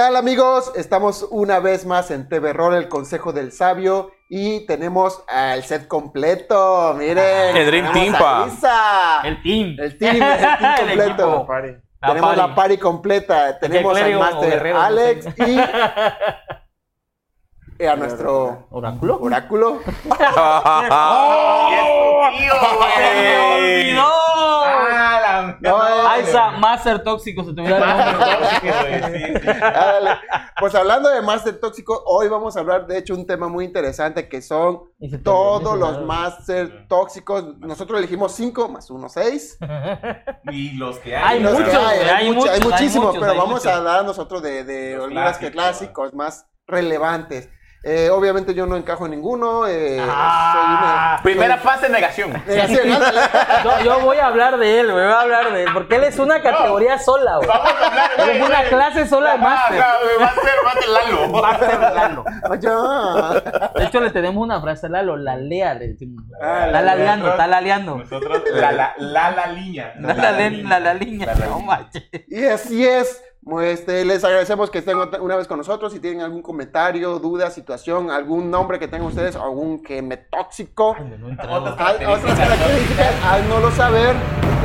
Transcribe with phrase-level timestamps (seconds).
[0.00, 0.72] ¿Qué tal amigos?
[0.76, 5.88] Estamos una vez más en TV Roll, el Consejo del Sabio, y tenemos al set
[5.88, 6.94] completo.
[6.96, 7.54] Miren.
[7.54, 8.44] El Dream Team, pa.
[8.44, 9.20] a Isa.
[9.24, 9.76] El team.
[9.78, 11.36] El team, el team El completo.
[11.36, 11.52] equipo.
[12.00, 12.40] La tenemos party.
[12.40, 13.58] la party completa.
[13.58, 15.44] Tenemos al Master guerrero, no Alex sé.
[15.46, 15.60] y
[17.78, 19.18] y a nuestro ¿Oráculo?
[19.20, 19.80] oráculo.
[20.18, 22.30] Ah,
[26.20, 27.62] esa Master Tóxico se te.
[30.60, 34.28] Pues hablando de Master Tóxico, hoy vamos a hablar de hecho un tema muy interesante
[34.28, 34.80] que son
[35.22, 37.56] todos los Master Tóxicos.
[37.58, 39.58] Nosotros elegimos 5 más 1, 6.
[40.52, 41.42] Y los que Hay hay.
[41.42, 43.38] Los que muchos, hay, güey, hay, hay mucho- muchos, hay hay muchísimos, muchos, pero hay
[43.38, 43.66] vamos muchos.
[43.66, 46.10] a hablar nosotros de, de más que clásicos.
[46.10, 47.48] clásicos, más relevantes.
[47.82, 49.66] Eh, obviamente yo no encajo en ninguno.
[49.66, 51.18] eh, Ah.
[51.22, 52.32] Primera fase negación.
[52.66, 52.90] soy.
[53.64, 55.04] Yo, yo voy a hablar de él, güey.
[55.04, 55.68] Voy a hablar de él.
[55.72, 58.36] Porque él es una categoría sola, güey.
[58.36, 59.38] Es una clase sola de a
[60.28, 61.28] a ser Lalo.
[61.42, 62.24] Master Lalo.
[62.50, 62.68] Oye,
[63.78, 65.16] De hecho, le tenemos una frase a Lalo.
[65.16, 66.24] La lea, le decimos.
[66.42, 67.96] Ah, Está laleando, está laleando.
[67.96, 69.94] Nosotros, la la, la, la línea.
[70.00, 71.26] La la la la línea.
[71.26, 71.66] La, la No línea.
[71.66, 72.04] manches.
[72.28, 73.22] Y así es.
[73.62, 75.92] Este, les agradecemos que estén una vez con nosotros.
[75.92, 80.94] Si tienen algún comentario, duda, situación, algún nombre que tengan ustedes, algún que me tóxico,
[80.98, 81.76] no Otras entrado.
[81.78, 84.14] Hay otras características, haznoslo saber,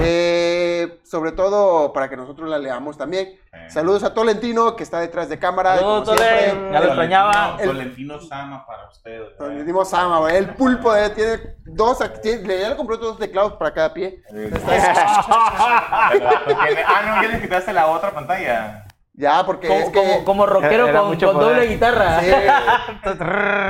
[0.02, 3.40] eh, sobre todo para que nosotros la leamos también.
[3.70, 5.75] Saludos a Tolentino, que está detrás de cámara.
[5.75, 6.39] Saludos, como Tolen.
[6.44, 6.72] siempre.
[6.72, 7.58] Ya lo extrañaba.
[7.59, 9.38] El Tolentino Sama para ustedes.
[9.38, 13.53] Tolentino Sama, güey, el pulpo eh, tiene dos, tiene- le- ya le compró dos teclados
[13.53, 14.22] para cada pie.
[15.67, 18.84] Ah, no, ya le quitaste la otra pantalla.
[19.17, 19.94] Ya, porque Como, es que...
[19.94, 22.19] como, como rockero Era con, doble guitarra.
[22.19, 22.31] Sí,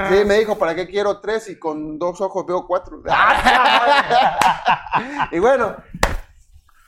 [0.19, 2.97] sí, me dijo, ¿para qué quiero tres y con dos ojos veo cuatro?
[5.31, 5.75] y bueno,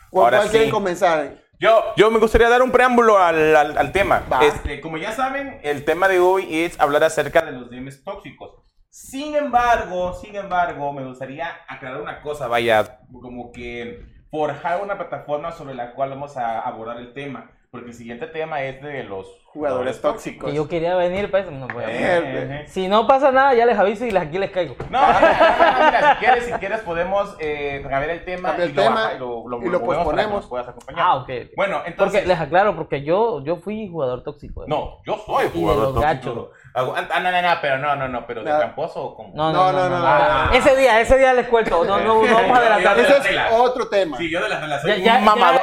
[0.09, 0.71] ¿cuál, Ahora cuál quieren sí.
[0.71, 1.35] comenzar?
[1.59, 4.23] Yo, Yo me gustaría dar un preámbulo al, al- al tema.
[4.41, 8.51] Este, como ya saben, el tema de hoy es hablar acerca de los DMs tóxicos.
[8.90, 15.51] Sin embargo, sin embargo, me gustaría aclarar una cosa, vaya, como que forjar una plataforma
[15.51, 19.28] sobre la cual vamos a abordar el tema, porque el siguiente tema es de los
[19.57, 20.51] Jugadores tóxicos.
[20.51, 22.01] Que yo quería venir, pues, no voy a venir.
[22.05, 22.66] Eh, eh.
[22.67, 24.75] Si no pasa nada, ya les aviso y aquí les caigo.
[24.91, 28.61] No, no, no, no, mira, si quieres, si quieres podemos eh, cambiar el tema y
[28.61, 30.33] el lo, tema baja- y lo, lo, y lo movemos para que posponemos.
[30.41, 31.01] nos puedas acompañar.
[31.07, 31.29] Ah, ok.
[31.56, 32.27] Bueno, Porque entonces...
[32.27, 34.63] les aclaro, porque yo, yo fui jugador tóxico.
[34.63, 34.67] ¿eh?
[34.67, 36.35] No, yo soy Y de jugador los tóxico.
[36.35, 36.47] gachos.
[36.77, 38.57] Ah, ah, no, no, no, pero no, no, no, pero de No.
[38.59, 39.33] tramposo o como...
[39.35, 40.45] No, no, No, no, no, no, no, no.
[40.45, 40.51] no.
[40.53, 41.83] Ese día, ese día les cuento.
[41.83, 42.99] No, no, no vamos a adelantar.
[42.99, 44.17] Ese es otro tema.
[44.17, 45.03] Sí, yo de las relaciones.
[45.03, 45.19] ya,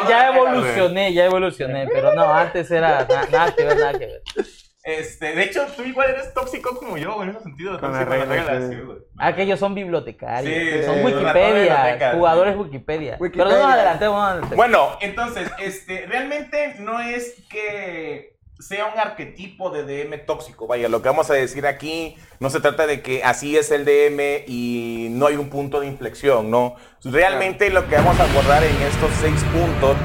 [0.08, 4.22] ya, evolucioné, ya evolucioné, pero no, antes era na- nada que ver, nada que ver.
[4.82, 7.80] Este, de hecho, tú igual eres tóxico como yo, en ese sentido.
[7.80, 8.74] Con tóxico las en la reglas, regla, sí.
[8.74, 8.98] sí, güey.
[9.18, 12.60] Aquellos son bibliotecarios, Sí, son sí, Wikipedia, jugadores sí.
[12.60, 13.16] Wikipedia.
[13.18, 13.44] Wikipedia.
[13.50, 14.50] Pero no nos adelantemos.
[14.56, 20.66] Bueno, entonces, este, realmente no es que sea un arquetipo de DM tóxico.
[20.66, 23.84] Vaya, lo que vamos a decir aquí no se trata de que así es el
[23.84, 26.76] DM y no hay un punto de inflexión, ¿no?
[27.02, 29.96] Realmente lo que vamos a abordar en estos seis puntos,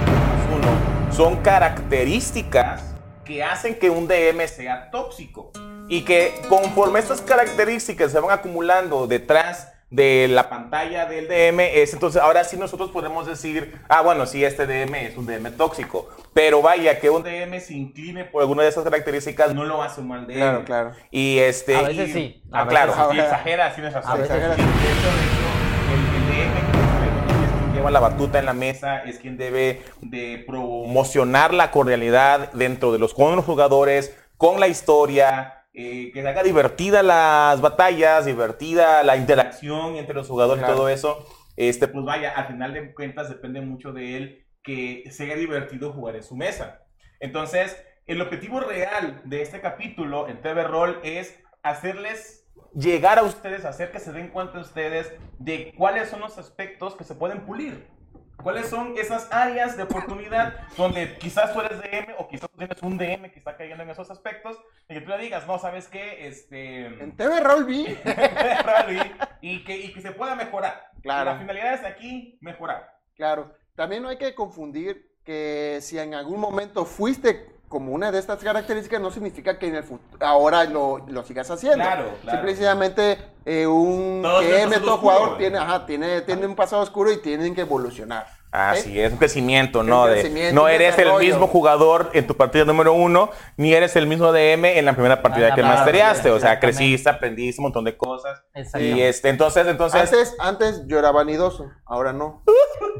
[0.55, 2.83] uno, son características
[3.23, 5.51] que hacen que un DM sea tóxico
[5.87, 11.93] y que conforme estas características se van acumulando detrás de la pantalla del DM, es
[11.93, 16.07] entonces ahora sí nosotros podemos decir, ah, bueno, sí, este DM es un DM tóxico,
[16.33, 20.01] pero vaya, que un DM se incline por alguna de esas características no lo hace
[20.01, 20.35] un mal DM.
[20.37, 20.91] Claro, claro.
[21.09, 21.75] Y este.
[21.75, 22.93] A veces y- sí, a Ah, veces claro.
[23.11, 23.15] sí.
[23.15, 24.07] Si exagera, sí, no es así.
[24.09, 24.55] A veces exagera.
[24.55, 31.53] Sí, el, el DM lleva la batuta en la mesa, es quien debe de promocionar
[31.53, 37.03] la cordialidad dentro de los con los jugadores, con la historia, eh, que haga divertida
[37.03, 40.73] las batallas, divertida la interacción entre los jugadores Claro.
[40.73, 41.25] y todo eso.
[41.55, 46.15] Este, Pues vaya, al final de cuentas depende mucho de él que sea divertido jugar
[46.15, 46.81] en su mesa.
[47.19, 47.77] Entonces,
[48.07, 53.91] el objetivo real de este capítulo en TV Roll es hacerles llegar a ustedes, hacer
[53.91, 57.87] que se den cuenta ustedes de cuáles son los aspectos que se pueden pulir.
[58.41, 62.81] ¿Cuáles son esas áreas de oportunidad donde quizás tú eres DM o quizás tú tienes
[62.81, 64.57] un DM que está cayendo en esos aspectos
[64.87, 66.27] y que tú le digas, no, ¿sabes qué?
[66.27, 66.85] Este...
[66.85, 67.69] En TV Roll
[69.41, 70.89] y, que, y que se pueda mejorar.
[71.01, 71.31] Claro.
[71.31, 72.97] La finalidad es aquí mejorar.
[73.15, 78.19] Claro, también no hay que confundir que si en algún momento fuiste como una de
[78.19, 81.77] estas características, no significa que en el futuro ahora lo, lo sigas haciendo.
[81.77, 82.37] Claro, claro.
[82.37, 85.37] Simple y sencillamente eh, un GM, todo oscuro, jugador güey.
[85.39, 88.27] tiene, ajá, tiene, tiene un pasado oscuro y tienen que evolucionar.
[88.51, 90.05] Así es, un crecimiento, ¿no?
[90.05, 93.95] Un De- crecimiento, no eres el mismo jugador en tu partida número uno, ni eres
[93.95, 96.31] el mismo DM en la primera partida Ah, que claro, mastereaste.
[96.31, 98.41] O sea, creciste, aprendiste un montón de cosas.
[98.79, 100.01] Y este, entonces, entonces.
[100.01, 102.43] Antes, antes yo era vanidoso, ahora no.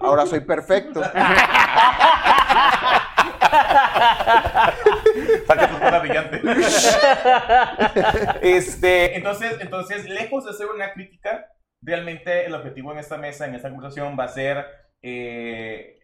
[0.01, 1.01] Ahora soy perfecto.
[5.47, 6.41] Saca tu brillante.
[8.41, 11.47] este, entonces, entonces, lejos de ser una crítica,
[11.81, 14.65] realmente el objetivo en esta mesa, en esta conversación, va a ser
[15.01, 15.99] eh,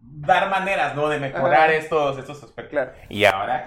[0.00, 1.08] dar maneras, ¿no?
[1.08, 1.74] De mejorar Ajá.
[1.74, 2.70] estos, estos aspectos.
[2.70, 2.92] Claro.
[3.08, 3.66] Y ahora,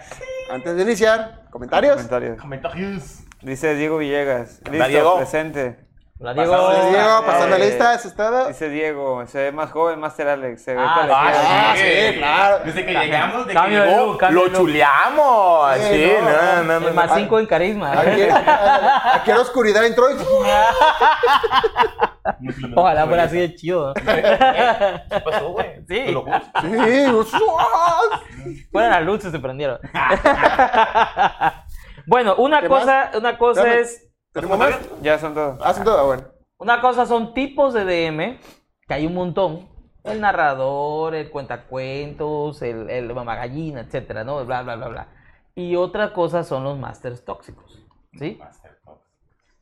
[0.49, 1.95] Antes de iniciar, comentarios.
[1.95, 2.41] Comentarios.
[2.41, 3.19] comentarios.
[3.41, 4.61] Dice Diego Villegas.
[4.69, 5.17] Listo, Diego.
[5.17, 5.90] presente.
[6.21, 6.69] Hola, Diego.
[6.69, 8.47] de Diego, Eh, pasando lista, todo.
[8.47, 10.61] Dice Diego, se ve más joven, Master Alex.
[10.63, 11.07] Se ve Ah.
[11.11, 11.81] Ah, sí.
[11.81, 12.59] sí, claro.
[12.63, 14.53] Desde que llegamos, de que Cambio de llegó, look, lo look.
[14.53, 15.73] chuleamos.
[15.77, 16.87] Sí, Sí, no, no, no.
[16.89, 17.15] El más no.
[17.15, 17.91] 5 en carisma.
[17.99, 20.13] Aquí, aquí a la oscuridad entró y...
[22.75, 23.95] Ojalá fuera así de chido.
[23.95, 25.77] ¿Qué pasó, güey?
[25.87, 26.03] Sí.
[26.05, 26.23] Te lo.
[26.61, 28.21] Sí, usuas.
[28.71, 29.79] Fuera las luces se prendieron.
[32.05, 34.07] bueno, una ¿Qué cosa, una cosa es.
[34.33, 34.79] ¿Tenemos más?
[35.01, 35.59] Ya son todos.
[35.63, 36.23] Hacen todo, bueno.
[36.57, 38.39] Una cosa son tipos de DM,
[38.87, 39.67] que hay un montón.
[40.03, 44.43] El narrador, el cuentacuentos, el, el mamagallina, etcétera, ¿no?
[44.45, 45.07] Bla, bla, bla, bla.
[45.53, 47.85] Y otra cosa son los masters tóxicos.
[48.17, 48.39] ¿Sí?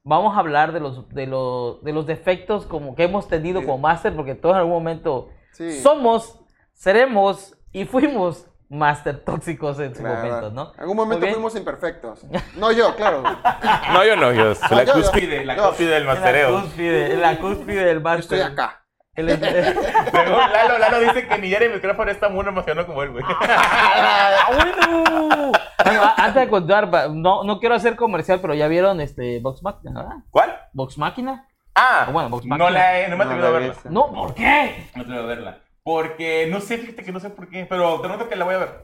[0.03, 3.65] Vamos a hablar de los, de los, de los defectos como que hemos tenido Sí.
[3.65, 5.81] como máster, porque todos en algún momento Sí.
[5.81, 6.39] somos,
[6.73, 10.17] seremos y fuimos máster tóxicos en su Claro.
[10.17, 10.71] momento, ¿no?
[10.75, 12.21] En algún momento fuimos imperfectos.
[12.55, 13.23] No yo, claro.
[13.93, 16.61] No, yo no, yo la yo- yo- cúspide, la cúspide del En la mastereo.
[16.61, 18.19] cúspide, la cúspide del Yo máster.
[18.37, 18.75] estoy acá.
[19.15, 19.25] El-
[20.13, 23.23] Lalo, Lalo dice que ni el micrófono está muy emocionado como él, güey.
[23.27, 25.51] ¡Ah, bueno!
[25.83, 29.91] Bueno, antes de continuar, no, no quiero hacer comercial, pero ya vieron este Vox Máquina,
[30.01, 30.15] ¿verdad?
[30.29, 30.55] ¿Cuál?
[30.73, 31.47] Vox Máquina.
[31.75, 32.69] Ah, Bueno, Vox no, Machina.
[32.71, 33.75] la he, no me he No atrevido a verla.
[33.89, 34.89] No, ¿por qué?
[34.95, 35.57] No me he atrevido a verla.
[35.83, 38.55] Porque no sé, fíjate que no sé por qué, pero te noto que la voy
[38.55, 38.81] a ver.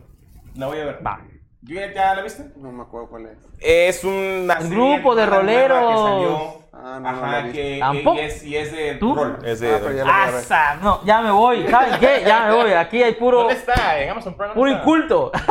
[0.56, 1.00] La voy a ver.
[1.06, 1.20] Va.
[1.62, 2.46] ¿Yo ya, ya la viste?
[2.58, 3.38] No me acuerdo cuál es.
[3.60, 5.80] Es Un grupo de roleros.
[5.92, 6.66] que salió.
[6.78, 8.16] Ah, no, Ajá, que ¿Tampoco?
[8.18, 9.16] y es, y es de ¿Tú?
[9.16, 9.40] rol.
[9.44, 10.36] Es de Ah, pero ya la voy a ver.
[10.36, 10.76] ¡Asa!
[10.84, 11.68] No, ya me voy.
[11.68, 12.24] ¿Saben qué?
[12.26, 12.72] Ya me voy.
[12.74, 14.00] Aquí hay puro, ¿Dónde está?
[14.00, 14.54] En Amazon Prime.
[14.54, 14.82] ¿dónde puro está?
[14.84, 15.32] inculto.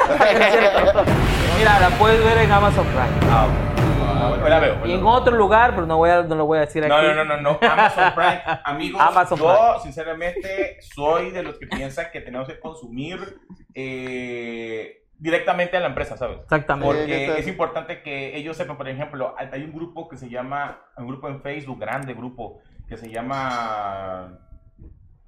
[1.58, 3.32] Mira, la puedes ver en Amazon Prime.
[3.32, 3.83] Ah, ok.
[4.30, 4.86] Bueno, la veo.
[4.86, 6.90] Y en otro lugar, pero no, voy a, no lo voy a decir aquí.
[6.90, 7.58] No, no, no, no, no.
[7.60, 8.42] Amazon Prime.
[8.64, 9.80] Amigos, Amazon yo Prime.
[9.82, 13.38] sinceramente soy de los que piensan que tenemos que consumir
[13.74, 16.38] eh, directamente a la empresa, ¿sabes?
[16.40, 16.92] Exactamente.
[16.94, 20.16] Sí, Porque está- es importante que ellos sepan, por ejemplo, hay hay un grupo que
[20.16, 24.38] se llama, un grupo en Facebook, grande grupo, que se llama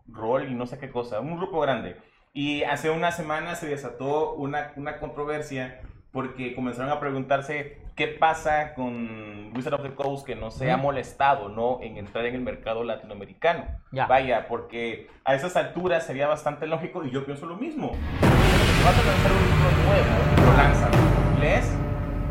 [0.09, 1.97] Roll y no sé qué cosa, un grupo grande.
[2.33, 5.81] Y hace una semana se desató una, una controversia
[6.13, 10.77] porque comenzaron a preguntarse qué pasa con Wizard of the Coast que no se ha
[10.77, 11.79] molestado ¿no?
[11.81, 13.65] en entrar en el mercado latinoamericano.
[13.91, 14.07] Ya.
[14.07, 17.93] Vaya, porque a esas alturas sería bastante lógico y yo pienso lo mismo.
[18.21, 21.77] Si vas a lanzar un libro nuevo, lo lanzas en inglés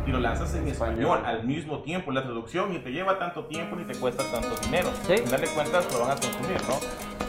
[0.06, 2.12] y lo lanzas en español al mismo tiempo.
[2.12, 4.90] La traducción ni te lleva tanto tiempo ni te cuesta tanto dinero.
[5.08, 5.14] Sí.
[5.14, 6.76] Al final de cuentas lo van a consumir, ¿no?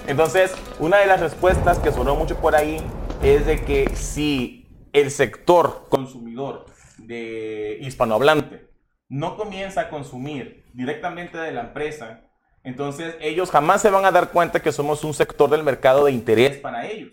[0.06, 2.76] Entonces, una de las respuestas que sonó mucho por ahí
[3.22, 6.66] es de que si el sector consumidor
[7.06, 8.66] de hispanohablante
[9.08, 12.22] no comienza a consumir directamente de la empresa,
[12.64, 16.12] entonces ellos jamás se van a dar cuenta que somos un sector del mercado de
[16.12, 17.12] interés para ellos.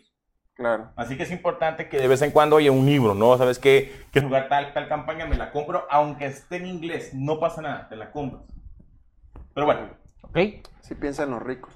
[0.55, 0.91] Claro.
[0.95, 3.37] Así que es importante que de vez en cuando haya un libro, ¿no?
[3.37, 4.05] ¿Sabes qué?
[4.11, 7.89] Que jugar tal, tal campaña, me la compro, aunque esté en inglés, no pasa nada,
[7.89, 8.43] te la compras.
[9.53, 9.89] Pero bueno,
[10.21, 10.37] ¿Ok?
[10.81, 11.73] Sí piensan los ricos.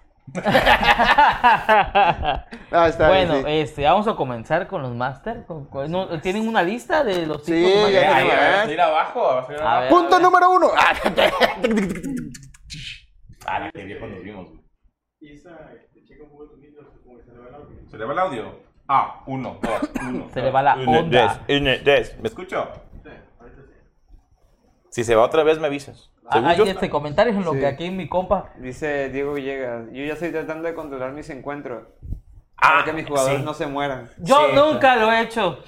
[2.71, 3.53] Ah, está bien, bueno, sí.
[3.59, 5.45] este, vamos a comenzar con los máster.
[5.89, 8.05] No, ¿Tienen una lista de los Sí, tipos de ya ¿eh?
[8.67, 9.89] a ir abajo, a ir A ver.
[9.89, 10.67] Punto número uno.
[10.77, 10.93] Ah,
[13.49, 14.49] Ah, que viejo nos vimos.
[14.49, 14.61] güey.
[17.89, 18.59] ¿Se le va el audio?
[18.89, 20.27] Ah, uno, dos, uno.
[20.33, 21.23] Se le va la dos, uno, onda.
[21.23, 22.15] dos, uno, dos.
[22.21, 22.67] ¿Me escucho?
[24.89, 26.11] Si se va otra vez, me avisas.
[26.29, 27.59] Ah, Hay este comentarios en lo Sí.
[27.59, 28.51] que aquí mi compa.
[28.57, 31.83] Dice Diego Villegas, yo ya estoy tratando de controlar mis encuentros.
[32.59, 33.43] Ah, Para que mis jugadores sí.
[33.45, 34.09] no se mueran.
[34.17, 34.55] Yo Sí.
[34.55, 35.59] nunca lo he hecho.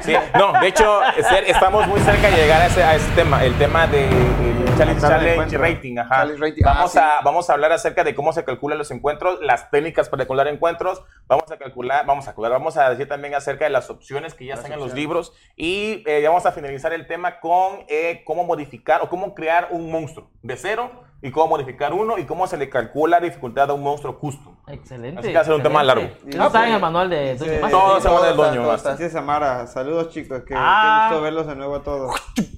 [0.00, 1.00] Sí, no, de hecho,
[1.46, 5.00] estamos muy cerca de llegar a ese, a ese tema, el tema de el Challenge,
[5.02, 5.58] Challenge.
[5.58, 5.98] Rating.
[5.98, 6.16] Ajá.
[6.20, 6.98] Challenge rating, ah, Vamos, sí.
[6.98, 10.48] a, vamos a hablar acerca de cómo se calculan los encuentros, las técnicas para calcular
[10.48, 11.02] encuentros.
[11.26, 14.46] Vamos a calcular, vamos a calcular, vamos a decir también acerca de las opciones que
[14.46, 15.02] ya Las están en los opciones.
[15.02, 15.32] libros.
[15.56, 19.92] Y eh, vamos a finalizar el tema con eh, cómo modificar o cómo crear un
[19.92, 23.74] monstruo de cero y cómo modificar uno y cómo se le calcula la dificultad a
[23.74, 24.56] un monstruo custom.
[24.72, 25.20] Excelente.
[25.20, 26.08] Así que ser un tema largo.
[26.26, 27.70] Eso está en el manual de Master.
[27.70, 28.92] Todo se va del doño, está.
[28.92, 31.06] Dice Samara, saludos chicos, que Ah.
[31.08, 32.14] qué gusto verlos de nuevo a todos.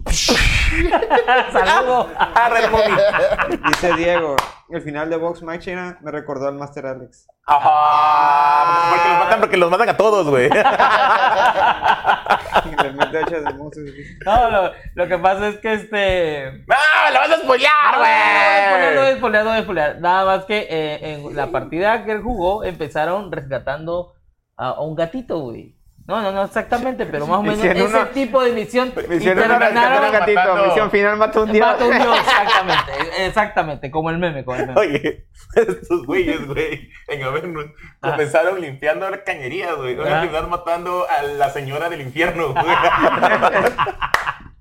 [1.52, 2.07] Saludos.
[3.69, 4.37] Dice Diego,
[4.71, 7.26] el final de Vox Machina me recordó al Master Alex.
[7.47, 8.90] Ajá.
[8.90, 10.49] Porque los matan, porque los matan a todos, güey.
[12.82, 13.90] Y les mete hachas de monstruos.
[14.24, 16.52] No, lo, lo que pasa es que este.
[16.66, 17.12] ¡No!
[17.12, 19.16] ¡Lo vas a spoilear, No, no voy a spoilear, no voy a güey!
[19.18, 20.00] spoilear, no spoilear.
[20.00, 24.14] Nada más que eh, en la partida que él jugó empezaron rescatando
[24.56, 25.76] a, a un gatito, güey.
[26.04, 28.92] No, no, no exactamente, pero más o menos ese una- tipo de misión.
[29.09, 31.66] Misión terminaron- rescató un gatito, matando- misión final mató un dios.
[31.66, 34.80] Mata un dios, exactamente, exactamente, como el meme, como el meme.
[34.80, 37.71] Oye, estos güeyes, güey, en Avengers
[38.02, 38.11] Ah.
[38.11, 39.94] comenzaron limpiando la cañería, güey.
[39.94, 40.21] Van a Ah.
[40.23, 42.64] terminar matando a la señora del infierno, güey.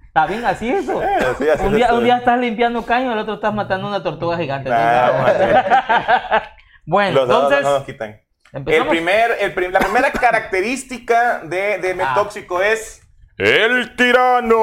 [0.07, 1.01] Está bien, así es eso.
[1.01, 1.91] Así un, día, es.
[1.93, 4.69] un día estás limpiando caño, el otro estás matando una tortuga gigante.
[4.71, 6.43] Ah,
[6.86, 8.21] bueno, Los dados entonces, no nos quitan.
[8.53, 8.89] El empezamos.
[8.89, 12.13] primer, el prim- la primera característica de DM Ah.
[12.15, 13.01] tóxico es
[13.38, 14.58] el tirano.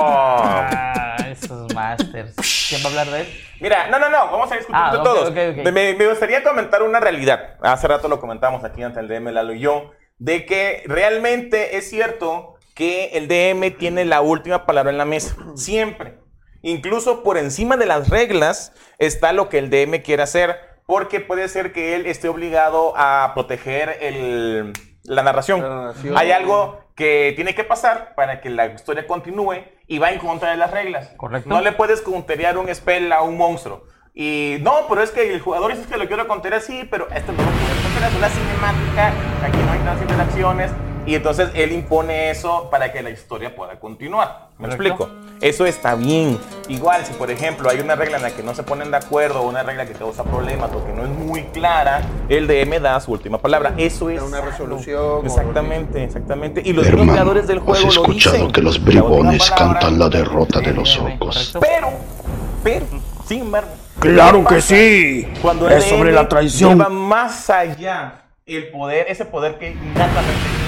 [0.00, 2.34] Ah, esos masters.
[2.68, 3.28] ¿Quién va a hablar de él?
[3.60, 5.30] Mira, no, no, no, vamos a discutir Ah, de ok, todos.
[5.30, 5.72] ok, ok.
[5.72, 7.56] Me, me gustaría comentar una realidad.
[7.62, 11.88] Hace rato lo comentamos aquí ante el DM Lalo y yo, de que realmente es
[11.88, 15.34] cierto que el DM tiene la última palabra en la mesa.
[15.54, 16.18] Siempre.
[16.62, 21.48] Incluso por encima de las reglas está lo que el DM quiere hacer, porque puede
[21.48, 24.72] ser que él esté obligado a proteger el-
[25.04, 25.62] la narración.
[25.62, 26.16] La narración.
[26.16, 30.50] Hay algo que tiene que pasar para que la historia continúe y va en contra
[30.50, 31.08] de las reglas.
[31.16, 31.48] Correcto.
[31.48, 33.84] No le puedes counterear un spell a un monstruo.
[34.14, 37.32] Y no, pero es que el jugador dice que lo quiero counterear, sí, pero esto
[37.32, 39.08] no lo puedes counterear, es una cinemática,
[39.44, 40.70] aquí no hay tantas interacciones.
[41.06, 44.48] Y entonces él impone eso para que la historia pueda continuar.
[44.58, 45.04] ¿Me Correcto.
[45.04, 45.10] explico?
[45.40, 46.38] Eso está bien.
[46.68, 49.40] Igual, si por ejemplo hay una regla en la que no se ponen de acuerdo
[49.42, 52.98] o una regla que causa problemas o que no es muy clara, el DM da
[53.00, 53.74] su última palabra.
[53.76, 54.20] Eso es.
[54.20, 56.62] Da una resolución Exactamente, exactamente.
[56.64, 58.52] Y los Hermano, creadores del juego ¿has lo escuchado dicen.
[58.52, 61.60] que los La bribones palabra cantan la derrota de los correcto.
[61.60, 61.88] pero,
[62.62, 62.86] pero,
[63.26, 63.70] sin embargo.
[63.98, 65.28] Claro ¿qué que pasa sí.
[65.42, 66.70] Cuando Es sobre la traición.
[66.78, 70.63] Lleva más allá el poder, ese poder que innatamente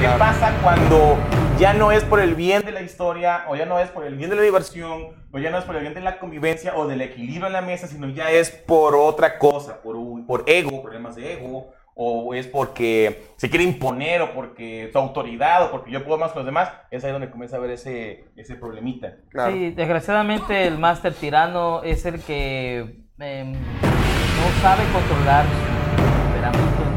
[0.00, 1.18] ¿Qué pasa cuando
[1.58, 4.14] ya no es por el bien de la historia, o ya no es por el
[4.16, 6.86] bien de la diversión, o ya no es por el bien de la convivencia o
[6.86, 10.82] del equilibrio en la mesa, sino ya es por otra cosa, por, un- por ego,
[10.82, 15.90] problemas de ego, o es porque se quiere imponer, o porque su autoridad, o porque
[15.90, 19.16] yo puedo más que los demás, es ahí donde comienza a ver ese, ese problemita.
[19.28, 19.52] Claro.
[19.52, 22.78] Sí, desgraciadamente el Master Tirano es el que
[23.18, 26.89] em, no sabe controlar su temperamento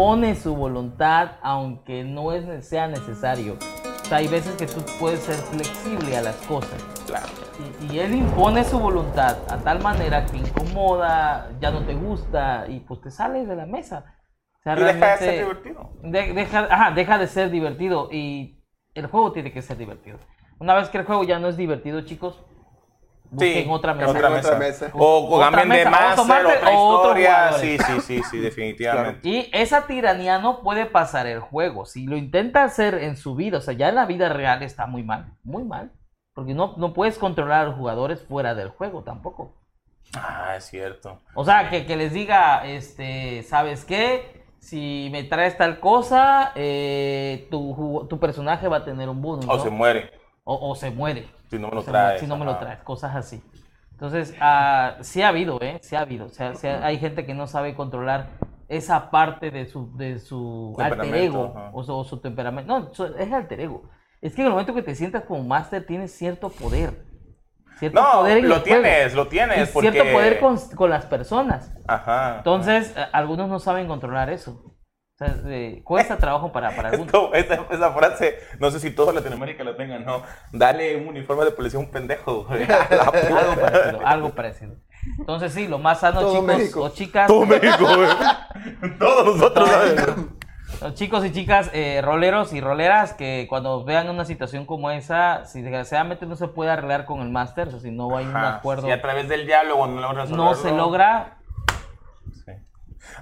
[0.00, 3.58] impone su voluntad aunque no es, sea necesario.
[4.00, 6.82] O sea, hay veces que tú puedes ser flexible a las cosas.
[7.06, 7.26] Claro.
[7.82, 12.64] Y, y él impone su voluntad a tal manera que incomoda, ya no te gusta
[12.68, 14.06] y pues te sales de la mesa.
[14.58, 15.90] O sea, Y deja de ser divertido.
[16.02, 18.58] de- deja, ajá, deja de ser divertido y
[18.94, 20.18] el juego tiene que ser divertido.
[20.58, 22.40] Una vez que el juego ya no es divertido, chicos,
[23.30, 24.10] busquen otra mesa.
[24.10, 24.58] otra mesa.
[24.58, 24.90] mesa.
[24.94, 27.52] O, o Otra cambien de mesa, master, master otra historia.
[27.54, 29.28] Sí, sí, sí, sí, definitivamente.
[29.28, 31.86] Y esa tiranía no puede pasar el juego.
[31.86, 34.86] Si lo intenta hacer en su vida, o sea, ya en la vida real está
[34.86, 35.92] muy mal, muy mal.
[36.34, 39.54] Porque no, no puedes controlar a los jugadores fuera del juego tampoco.
[40.14, 41.20] Ah, es cierto.
[41.34, 44.40] O sea, que, que les diga, este, ¿sabes qué?
[44.58, 49.46] Si me traes tal cosa, eh, tu, tu personaje va a tener un bonus.
[49.48, 50.19] O se muere
[50.52, 51.28] O, o se muere.
[51.48, 52.20] si no me lo traes.
[52.20, 52.60] si no me lo ajá.
[52.60, 53.40] traes, cosas así.
[53.92, 55.78] Entonces, ah, sí ha habido, ¿eh?
[55.82, 56.26] Sí ha habido.
[56.26, 58.30] O sea, sí ha- hay gente que no sabe controlar
[58.68, 61.70] esa parte de su, de su alter ego ajá.
[61.72, 62.80] o su, o su temperamento.
[62.80, 63.82] No, su- es alter ego.
[64.20, 67.04] Es que en el momento que te sientas como máster tienes cierto poder.
[67.78, 69.70] Cierto No, poder lo tienes, lo tienes.
[69.70, 69.92] Porque...
[69.92, 71.72] cierto poder con, con las personas.
[71.86, 72.38] Ajá.
[72.38, 74.69] Entonces, eh, algunos no saben controlar eso.
[75.20, 77.12] O sea, eh, cuesta trabajo para, para algunos.
[77.12, 80.22] como esa, esa frase, no sé si toda Latinoamérica la tengan, ¿no?
[80.50, 82.44] Dale un uniforme de policía a un pendejo.
[82.44, 82.62] güey.
[82.70, 84.74] Algo parecido, algo parecido.
[85.18, 86.82] Entonces, sí, lo más sano, Todo chicos México.
[86.82, 87.26] o chicas.
[87.26, 88.08] Todo México, güey.
[88.98, 89.68] Todos nosotros.
[90.80, 95.44] Los chicos y chicas, eh, roleros y roleras, que cuando vean una situación como esa,
[95.44, 98.86] si desgraciadamente no se puede arreglar con el máster, o si no hay un acuerdo,
[98.86, 101.36] Si a través del diálogo no logras no se logra.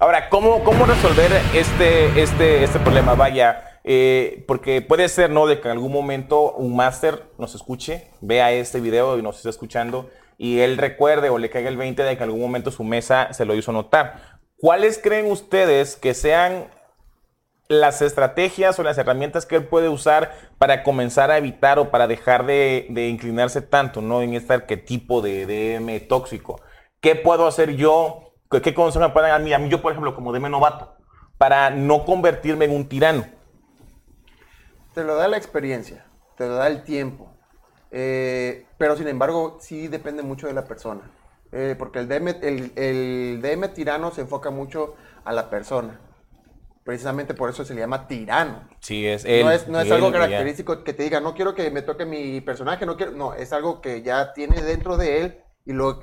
[0.00, 3.14] Ahora, ¿cómo, cómo resolver este, este, este problema?
[3.14, 5.46] Vaya, eh, porque puede ser, ¿no?
[5.46, 9.50] De que en algún momento un máster nos escuche, vea este video y nos esté
[9.50, 12.84] escuchando y él recuerde o le caiga el 20 de que en algún momento su
[12.84, 14.38] mesa se lo hizo notar.
[14.56, 16.68] ¿Cuáles creen ustedes que sean
[17.68, 22.06] las estrategias o las herramientas que él puede usar para comenzar a evitar o para
[22.06, 24.22] dejar de, inclinarse tanto ¿no?
[24.22, 26.60] en este arquetipo de DM tóxico?
[27.00, 28.27] ¿Qué puedo hacer yo?
[28.50, 30.50] ¿Qué, qué consejo me pueden dar a mí, a mí yo, por ejemplo, como DM
[30.50, 30.96] novato,
[31.36, 33.26] para no convertirme en un tirano?
[34.94, 36.04] Te lo da la experiencia,
[36.36, 37.30] te lo da el tiempo.
[37.90, 41.10] Eh, pero sin embargo, sí depende mucho de la persona.
[41.52, 46.00] Eh, porque el DM, el, el DM tirano se enfoca mucho a la persona.
[46.84, 48.66] Precisamente por eso se le llama tirano.
[48.80, 49.44] Sí, es él.
[49.44, 50.20] no es, no es él, algo ya.
[50.20, 53.12] característico que te diga, no quiero que me toque mi personaje, no quiero.
[53.12, 56.00] No, es algo que ya tiene dentro de él y lo,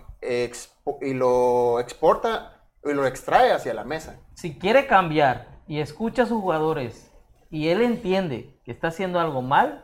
[1.02, 4.18] y lo exporta y lo extrae hacia la mesa.
[4.36, 7.12] si quiere cambiar y escucha a sus jugadores
[7.50, 9.84] y él entiende que está haciendo algo mal,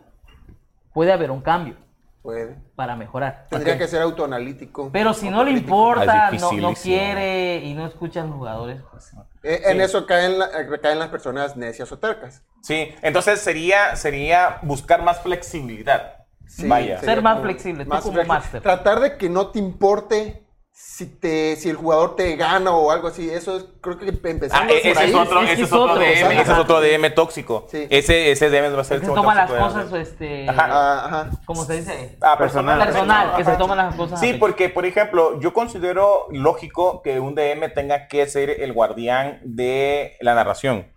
[0.94, 1.76] puede haber un cambio
[2.22, 2.56] Puede.
[2.76, 3.48] para mejorar.
[3.50, 4.90] Tendría que ser autoanalítico.
[4.92, 9.12] Pero si no le importa, no, no quiere y no escucha a los jugadores, pues,
[9.44, 12.44] Eh, En eso caen, la- eh, caen las personas necias o tercas.
[12.62, 16.21] Sí, entonces sería, sería buscar más flexibilidad.
[16.52, 17.00] Sí, Vaya.
[17.00, 18.38] Ser más como flexible, tú más como flexible.
[18.40, 18.62] máster.
[18.62, 23.08] Tratar de que no te importe si, te, si el jugador te gana o algo
[23.08, 23.30] así.
[23.30, 25.10] Eso es, creo que empezamos Ah, por ese ahí.
[25.12, 27.68] es otro, es que ese es otro otro, DM, ese es otro DM tóxico.
[27.70, 27.88] Sí.
[27.90, 30.68] Ese, ese DM va a ser que el se toma las cosas, este, Ajá.
[30.70, 31.30] Ah, ajá.
[31.46, 32.18] ¿cómo se dice?
[32.22, 32.80] Ah, personal.
[32.80, 34.20] Personal, que se toman las cosas.
[34.20, 39.40] Sí, porque, por ejemplo, yo considero lógico que un DM tenga que ser el guardián
[39.44, 40.92] de la narración.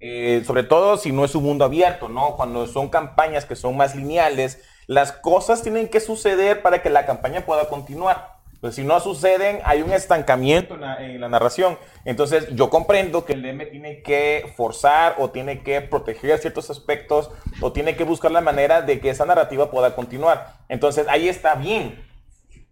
[0.00, 2.36] Eh, sobre todo si no es un mundo abierto, ¿no?
[2.36, 7.06] Cuando son campañas que son más lineales, las cosas tienen que suceder para que la
[7.06, 8.36] campaña pueda continuar.
[8.60, 11.78] Pues si no suceden, hay un estancamiento en la, en la narración.
[12.04, 17.30] Entonces, yo comprendo que el DM tiene que forzar o tiene que proteger ciertos aspectos
[17.60, 20.54] o tiene que buscar la manera de que esa narrativa pueda continuar.
[20.68, 22.02] Entonces, ahí está bien.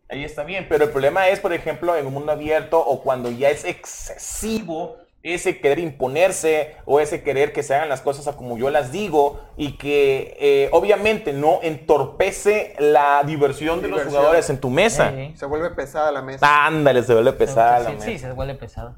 [0.09, 3.31] Ahí está bien, pero el problema es, por ejemplo, en un mundo abierto o cuando
[3.31, 8.37] ya es excesivo ese querer imponerse o ese querer que se hagan las cosas a
[8.37, 14.51] como yo las digo y que eh, obviamente no entorpece la diversión de los jugadores
[14.51, 15.13] en tu mesa.
[15.17, 16.67] Sí, Se vuelve pesada la mesa.
[16.67, 18.07] Ándale, se vuelve pesada la sí, mesa.
[18.07, 18.95] sí, se vuelve pesado.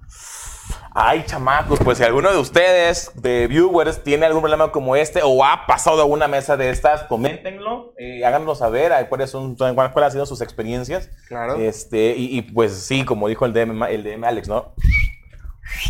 [0.98, 5.44] Ay, chamacos, pues si alguno de ustedes, de viewers, tiene algún problema como este o
[5.44, 9.94] ha pasado a una mesa de estas, coméntenlo, eh, háganos saber ahí cuáles, son, cuáles
[9.94, 11.10] han sido sus experiencias.
[11.28, 11.56] Claro.
[11.56, 14.72] Este, y, y, pues sí, como dijo el DM, el DM Alex, ¿no?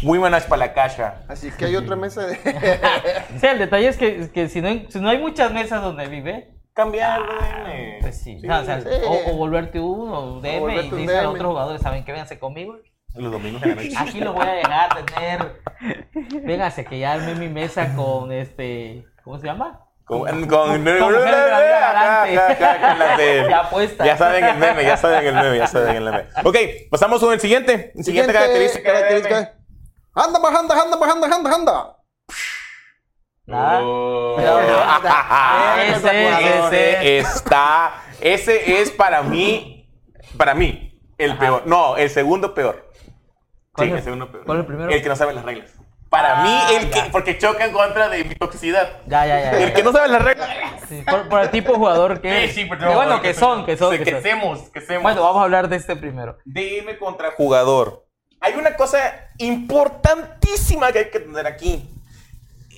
[0.02, 1.22] Muy buenas para la caja.
[1.28, 2.36] Así que hay otra mesa de...
[3.40, 6.06] Sí, el detalle es que, que si, no hay, si no hay muchas mesas donde
[6.06, 8.00] vive, Cambiarlo, DM.
[8.02, 8.38] pues sí.
[8.42, 8.88] No, o, sea, sí.
[9.06, 12.12] o, o volverte uno, DM, volverte y dice a otros jugadores, ¿saben qué?
[12.12, 12.76] Vénganse conmigo.
[13.14, 13.92] Los domingos en la noche.
[13.96, 15.62] Aquí lo voy a llegar a tener.
[16.44, 19.06] Véngase, que ya armé mi mesa con este.
[19.24, 19.80] ¿Cómo se llama?
[20.04, 21.12] Con, con, con la con
[22.98, 24.06] las de- Ya puestas.
[24.06, 26.24] Ya saben el meme, ya saben el meme, ya saben el meme.
[26.44, 26.56] Ok,
[26.90, 27.92] pasamos con el siguiente.
[28.02, 28.92] Siguiente, característica.
[28.92, 29.08] de DM.
[29.08, 29.55] característica.
[30.16, 31.96] Anda, bajanda, anda, bajanda, anda, anda.
[33.46, 33.80] Nada.
[33.82, 34.36] Oh.
[35.78, 39.88] Ese, Ese está, ese es para mí,
[40.36, 41.62] para mí, el peor.
[41.66, 42.90] No, el segundo peor.
[43.72, 44.44] ¿Cuál Sí, es- el segundo peor.
[44.46, 44.90] cuál es el primero?
[44.90, 45.70] El que no sabe las reglas.
[46.08, 49.00] Para Ah, mí, el que, porque choca en contra de mi toxicidad.
[49.06, 49.50] Ya, ya, ya.
[49.58, 50.48] El que no sabe las reglas.
[50.88, 52.54] Sí, por, por el tipo de jugador que es.
[52.54, 53.90] Sí, sí, pero Que bueno, que son, que son.
[53.90, 54.72] Que, que son.
[54.72, 54.98] que.
[54.98, 56.38] Bueno, vamos a hablar de este primero.
[56.44, 58.05] DM contra jugador.
[58.46, 61.90] Hay una cosa importantísima que hay que tener aquí.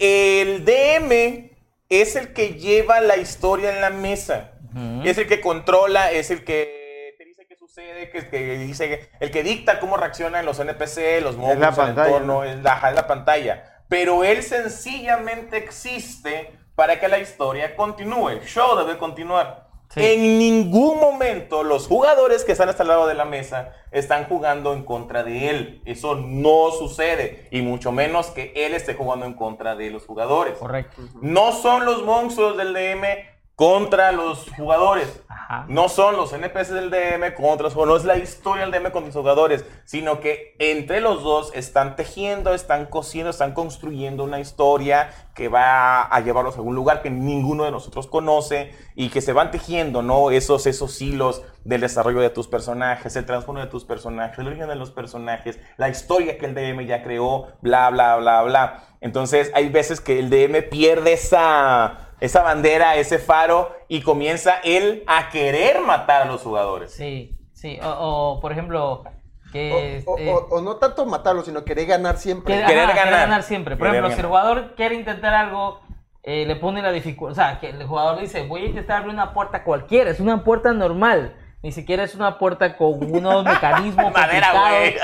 [0.01, 1.51] El DM
[1.91, 4.53] es el que lleva la historia en la mesa.
[4.75, 5.03] Ujú.
[5.07, 9.31] Es el que controla, es el que te dice qué sucede, que, que dice, el
[9.31, 12.45] que dicta cómo reaccionan los NPC, los la el pantalla, entorno, ¿no?
[12.45, 13.83] es la, es la pantalla.
[13.91, 18.31] Pero él sencillamente existe para que la historia continúe.
[18.31, 19.68] El show debe continuar.
[19.91, 20.05] Sí.
[20.05, 24.75] En ningún momento los jugadores que están hasta el lado de la mesa están jugando
[24.75, 25.83] en contra de él.
[25.87, 27.49] Eso no sucede.
[27.51, 30.59] Y mucho menos que él esté jugando en contra de los jugadores.
[30.59, 31.03] Correcto.
[31.23, 35.21] No son los monstruos del DM contra los jugadores.
[35.27, 35.67] Ajá.
[35.69, 38.05] No son los NPCs del DM contra los jugadores.
[38.05, 39.65] No es la historia del DM con los jugadores.
[39.85, 46.03] Sino que entre los dos están tejiendo, están cosiendo, están construyendo una historia que va
[46.03, 48.73] a llevarlos a algún lugar que ninguno de nosotros conoce.
[48.95, 50.31] Y que se van tejiendo, ¿no?
[50.31, 54.69] Esos, esos hilos del desarrollo de tus personajes, el trasfondo de tus personajes, el origen
[54.69, 58.85] de los personajes, la historia que el DM ya creó, bla, bla, bla, bla.
[59.01, 65.05] Entonces hay veces que el DM pierde esa, esa bandera, ese faro y comienza él
[65.07, 66.93] a querer matar a los jugadores.
[66.93, 67.79] Sí, sí.
[67.83, 67.89] O,
[68.37, 69.05] o, por ejemplo,
[69.53, 70.03] que.
[70.07, 72.55] O, o- o- o no tanto matarlo, sino querer ganar siempre.
[72.55, 73.43] Quiere, Querer ajá, quiere ganar.
[73.43, 73.77] siempre.
[73.77, 74.43] Por Querer ejemplo, si el ganar.
[74.55, 75.81] jugador quiere intentar algo,
[76.23, 77.33] eh, le pone la dificultad.
[77.33, 80.45] O sea, que el jugador dice, voy a intentar abrir una puerta cualquiera, es una
[80.45, 81.37] puerta normal.
[81.63, 84.95] Ni siquiera es una puerta con unos mecanismos Madera, güey.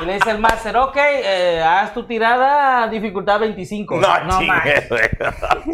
[0.00, 3.96] Y le dice el máster, ok, eh, haz tu tirada, dificultad 25.
[3.96, 4.38] No, no.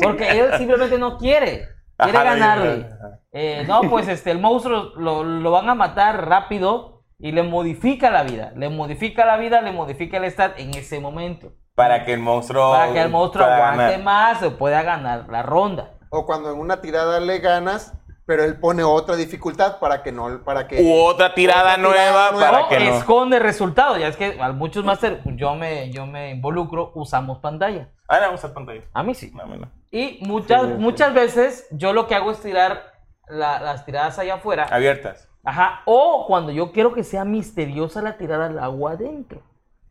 [0.02, 1.68] Porque él simplemente no quiere.
[1.96, 2.86] Quiere Ajá, ganarle.
[2.86, 3.20] ajá.
[3.32, 8.10] Eh, no, pues este, el monstruo lo, lo van a matar rápido y le modifica
[8.10, 8.52] la vida.
[8.56, 11.52] Le modifica la vida, le modifica el stat en ese momento.
[11.74, 12.72] Para que el monstruo.
[12.72, 14.02] Para que el monstruo aguante ganar.
[14.02, 15.94] más o pueda ganar la ronda.
[16.10, 17.92] O cuando en una tirada le ganas,
[18.26, 20.82] pero él pone otra dificultad para que no, para que...
[20.82, 22.50] U otra tirada Otra tirada nueva nueva.
[22.50, 22.96] para que no.
[22.96, 23.98] esconde resultados.
[23.98, 27.90] Ya es que a muchos máster, yo me, yo me involucro, usamos pantalla.
[28.08, 28.82] Ah, no, vamos a pantalla.
[28.92, 29.30] A mí sí.
[29.34, 29.70] No, a mí no.
[29.90, 30.74] Y muchas, Sí, sí.
[30.78, 32.92] muchas veces yo lo que hago es tirar
[33.28, 34.64] la- las tiradas allá afuera.
[34.70, 35.28] Abiertas.
[35.44, 35.82] Ajá.
[35.84, 39.42] O cuando yo quiero que sea misteriosa la tirada al agua adentro.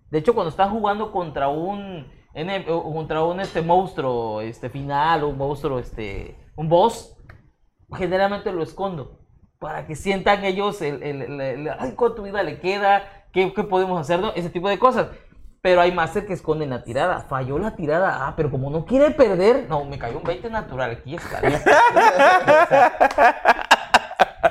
[0.09, 4.69] De hecho, cuando están jugando contra un en el- o- contra un este monstruo este
[4.69, 7.12] final, un monstruo este un boss,
[7.93, 9.19] generalmente lo escondo
[9.59, 13.63] para que sientan ellos el, el- el- el- ay, cuánto vida le queda, qué, qué
[13.63, 14.33] podemos hacer, ¿no?
[14.35, 15.07] ese tipo de cosas.
[15.61, 17.21] Pero hay máster que esconden la tirada.
[17.21, 18.27] Falló la tirada.
[18.27, 20.91] Ah, pero como no quiere perder, no, me cayó un 20 natural.
[20.91, 21.39] Aquí está.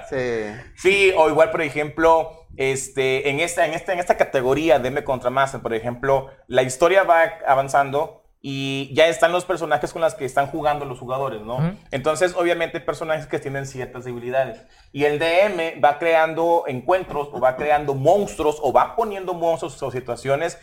[0.08, 0.46] Sí.
[0.76, 5.04] Sí, o igual, por ejemplo, este, en, esta, en, esta, en esta categoría de M
[5.04, 10.14] contra Master, por ejemplo, la historia va avanzando y ya están los personajes con los
[10.16, 11.76] que están jugando los jugadores, ¿no?
[11.92, 14.60] Entonces, obviamente, personajes que tienen ciertas debilidades.
[14.90, 19.92] Y el DM va creando encuentros o va creando monstruos o va poniendo monstruos o
[19.92, 20.58] situaciones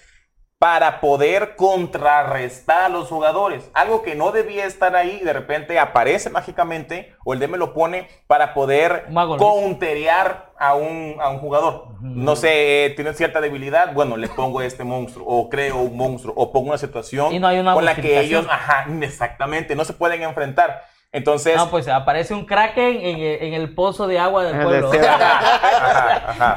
[0.60, 3.72] para poder contrarrestar a los jugadores.
[3.74, 8.10] Algo que no debía estar ahí, de repente aparece mágicamente, o el DM lo pone
[8.28, 9.42] para poder Mago, ¿no?
[9.42, 11.86] counterear a un, a un jugador.
[12.02, 16.34] No sé, eh, tiene cierta debilidad, bueno, le pongo este monstruo, o creo un monstruo,
[16.36, 19.86] o pongo una situación Y no hay una con la que ellos, ajá, exactamente, no
[19.86, 20.84] se pueden enfrentar.
[21.14, 24.92] Entonces, No, pues aparece un kraken en, el- en el pozo de agua del pueblo.
[24.94, 26.56] Ajá, ajá.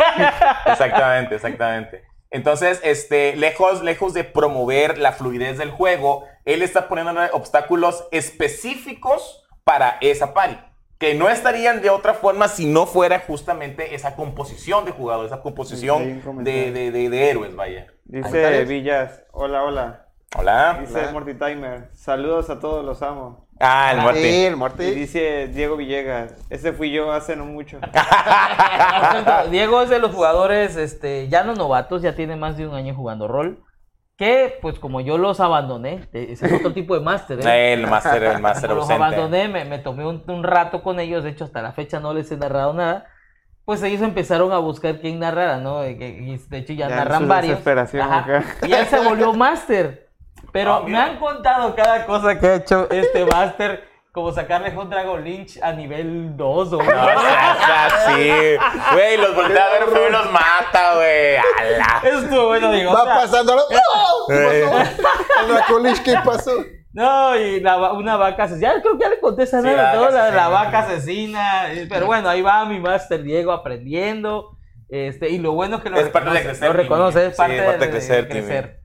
[0.67, 2.12] Exactamente, exactamente.
[2.33, 9.45] Entonces, este, lejos, lejos de promover la fluidez del juego, él está poniendo obstáculos específicos
[9.65, 10.57] para esa party.
[10.99, 15.43] Que no estarían de otra forma si no fuera justamente esa composición de jugadores, esa
[15.43, 17.87] composición de, de- de- de héroes, vaya.
[18.05, 18.65] Dice.
[18.65, 20.07] Villas, hola, hola.
[20.39, 20.79] Hola.
[20.81, 21.13] Dice.
[21.13, 23.47] Morty Timer, saludos a todos, los amo.
[23.65, 24.47] Ah, el Sí, muerte.
[24.47, 24.91] el Y Morty.
[24.91, 27.79] dice Diego Villegas, ese fui yo hace no mucho.
[29.51, 32.95] Diego es de los jugadores, este, ya no novatos, ya tiene más de un año
[32.95, 33.63] jugando rol.
[34.17, 37.73] Que, pues, como yo los abandoné, eh, ese es otro tipo de máster, ¿eh?
[37.73, 41.31] El máster, el máster los abandoné, me, me tomé un, un rato con ellos, de
[41.31, 43.07] hecho, hasta la fecha no les he narrado nada.
[43.65, 45.87] Pues ellos empezaron a buscar quién narrara, ¿no?
[45.87, 47.61] Y, y de hecho ya, Ya narran varios.
[47.67, 48.45] Ajá.
[48.67, 50.12] Y él se volvió máster.
[50.53, 54.91] Pero Ah, me han contado cada cosa que ha hecho este máster, como sacarle un
[54.91, 58.31] Dragon Lynch a nivel 2 o No seas así.
[58.93, 61.37] Güey, los voltea a ver y los mata, güey.
[61.37, 62.01] ¡Ala!
[62.05, 62.91] Eso estuvo bueno, digo.
[62.91, 63.57] o Va sea, pasando.
[63.57, 63.63] ¡No!
[64.29, 65.41] ¿Qué pasó?
[65.41, 66.53] El Dracolish, ¿qué pasó?
[66.93, 68.75] No, y la una vaca asesina.
[68.75, 70.01] Ya creo que ya le conté esa Sí, la ¿no?
[70.03, 71.73] vaca la, vaca asesina.
[71.73, 74.59] eh, Pero bueno, ahí va mi máster Diego aprendiendo.
[74.91, 77.31] Este, y lo bueno es que lo Es parte de reconoce, crecer, Lo reconoce, Timmy.
[77.31, 78.82] es parte, Sí, de, parte de de crecer, crecer.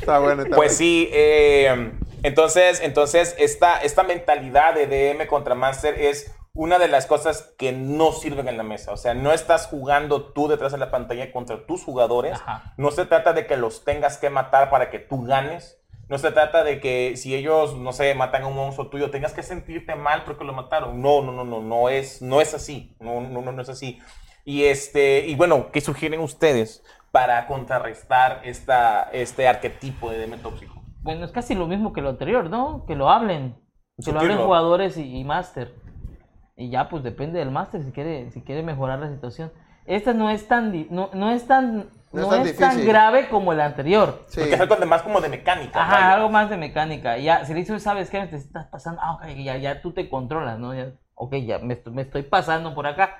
[0.00, 1.92] Está bueno, está Pues sí, eh,
[2.22, 7.72] entonces, entonces esta, esta mentalidad de DM contra Master es una de las cosas que
[7.72, 8.92] no sirven en la mesa.
[8.92, 12.34] O sea, no estás jugando tú detrás de la pantalla contra tus jugadores.
[12.34, 12.74] Ajá.
[12.76, 15.78] No se trata de que los tengas que matar para que tú ganes.
[16.08, 19.32] No se trata de que si ellos, no sé, matan a un monstruo tuyo, tengas
[19.32, 21.00] que sentirte mal porque lo mataron.
[21.00, 22.94] No, no, no, no, no es, no es así.
[23.00, 23.98] No, no, no, no es así.
[24.44, 30.82] Y este, y bueno, ¿qué sugieren ustedes para contrarrestar esta, este arquetipo de DM tóxico?
[31.02, 32.84] Bueno, es casi lo mismo que lo anterior, ¿no?
[32.86, 33.56] Que lo hablen.
[34.04, 35.74] Que lo hablen jugadores y, y máster.
[36.56, 39.52] Y ya, pues depende del máster si quiere, si quiere mejorar la situación.
[39.84, 42.88] Esta no es tan, no, no es tan, No no es es tan tan, difícil.
[42.88, 44.24] grave como el anterior.
[44.28, 44.40] Sí.
[44.40, 45.82] Porque es algo de más como de mecánica.
[45.82, 46.14] Ajá, vaya.
[46.14, 47.18] algo más de mecánica.
[47.18, 48.24] Ya, si le dices, ¿sabes qué?
[48.26, 49.00] Te estás pasando.
[49.02, 50.74] Ah, ok, ya, ya tú te controlas, ¿no?
[50.74, 53.16] Ya, ok, ya me, me estoy pasando por acá.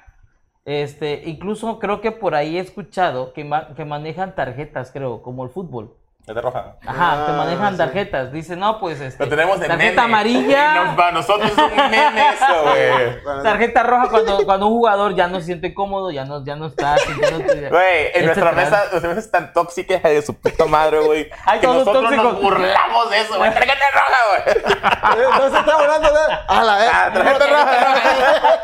[0.65, 5.45] Este, incluso creo que por ahí he escuchado que, ma- que manejan tarjetas, creo, como
[5.45, 5.97] el fútbol.
[6.25, 6.77] Es de roja.
[6.87, 7.79] Ajá, que Ah, manejan sí.
[7.79, 8.31] tarjetas.
[8.33, 9.25] Dice, no, pues este.
[9.25, 10.15] Lo tenemos de tarjeta meme.
[10.15, 10.75] amarilla.
[10.85, 13.21] No, para nosotros es un meme eso, güey.
[13.25, 16.55] Bueno, Tarjeta roja cuando, cuando un jugador ya no se siente cómodo, ya no, ya
[16.55, 20.65] no está sintiéndose- Güey, en nuestra mesa, nuestra mesa es tan tóxica de su puta
[20.67, 21.29] madre, güey.
[21.45, 22.25] Ay, que todos nosotros tóxicos.
[22.35, 23.53] nos burlamos de eso, güey.
[23.53, 25.23] Tarjeta roja, güey.
[25.23, 26.21] Eh, No se está hablando de.
[26.47, 26.91] ¡A la vez!
[26.95, 28.61] Ah, tarjeta roja.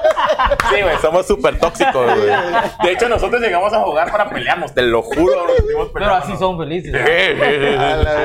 [0.71, 2.31] Sí, güey, somos súper tóxicos, güey.
[2.85, 5.47] De hecho, nosotros llegamos a jugar para pelearnos, te lo juro.
[5.93, 6.93] Pero así son felices.
[6.93, 7.48] Sí, ¿no?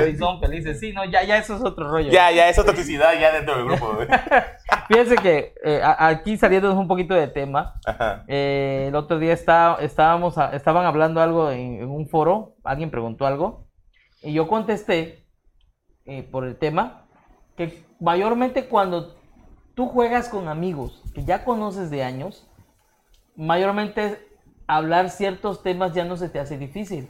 [0.04, 0.80] Así son felices.
[0.80, 2.12] Sí, no, ya, ya eso es otro rollo.
[2.12, 3.98] Ya, ya, esa toxicidad ya dentro del grupo.
[4.88, 7.76] Fíjense que eh, a- aquí saliendo un poquito de tema,
[8.28, 12.92] eh, el otro día está, estábamos a- estaban hablando algo en, en un foro, alguien
[12.92, 13.68] preguntó algo,
[14.22, 15.26] y yo contesté
[16.06, 17.06] eh, por el tema
[17.56, 19.16] que mayormente cuando
[19.76, 22.48] tú juegas con amigos que ya conoces de años,
[23.36, 24.28] mayormente
[24.68, 27.10] hablar ciertos temas ya no se te hace difícil.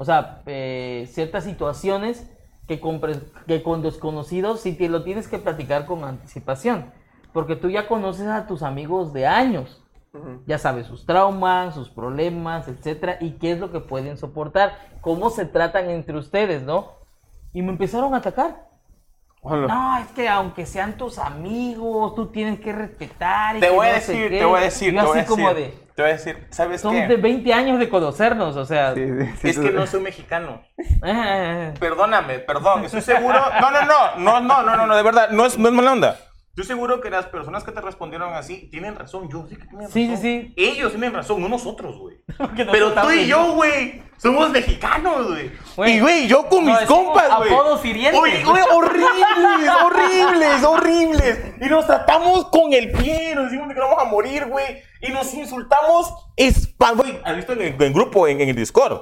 [0.00, 2.26] O sea, eh, ciertas situaciones
[2.66, 3.02] que con,
[3.46, 6.90] que con desconocidos sí te lo tienes que platicar con anticipación.
[7.34, 9.84] Porque tú ya conoces a tus amigos de años.
[10.46, 15.28] Ya sabes sus traumas, sus problemas, etcétera, y qué es lo que pueden soportar, cómo
[15.28, 16.92] se tratan entre ustedes, ¿no?
[17.52, 18.69] Y me empezaron a atacar.
[19.42, 19.66] Hola.
[19.68, 23.56] No, es que aunque sean tus amigos, tú tienes que respetar.
[23.56, 24.38] y Te que voy a no sé decir, qué.
[24.38, 25.78] te voy a decir, Yo te voy a así como decir, de.
[25.94, 27.06] te voy a decir, ¿sabes Son qué?
[27.08, 28.94] de 20 años de conocernos, o sea.
[28.94, 30.60] Sí, sí, sí, Es que no soy mexicano.
[31.04, 33.40] eh, Perdóname, perdón, estoy seguro.
[33.60, 35.92] No, no, no, no, no, no, no, no, de verdad, no es, no es mala
[35.92, 36.16] onda.
[36.50, 39.28] Estoy seguro que las personas que te respondieron así tienen razón.
[39.30, 39.92] Yo sí que tienen razón.
[39.92, 40.54] Sí, sí, sí.
[40.56, 42.16] Ellos tienen razón, no nosotros, güey.
[42.72, 45.52] Pero tú y yo, güey, somos mexicanos, güey.
[45.88, 47.52] Y, güey, yo con mis compas, güey.
[47.52, 48.20] apodos hirientes.
[48.20, 51.38] Oye, güey, horribles, horribles, horribles.
[51.60, 54.82] Y nos tratamos con el pie, nos decimos que nos vamos a morir, güey.
[55.02, 56.12] Y nos insultamos,
[56.96, 57.20] güey.
[57.24, 59.00] ¿Has visto en el, en el grupo, en, en el Discord?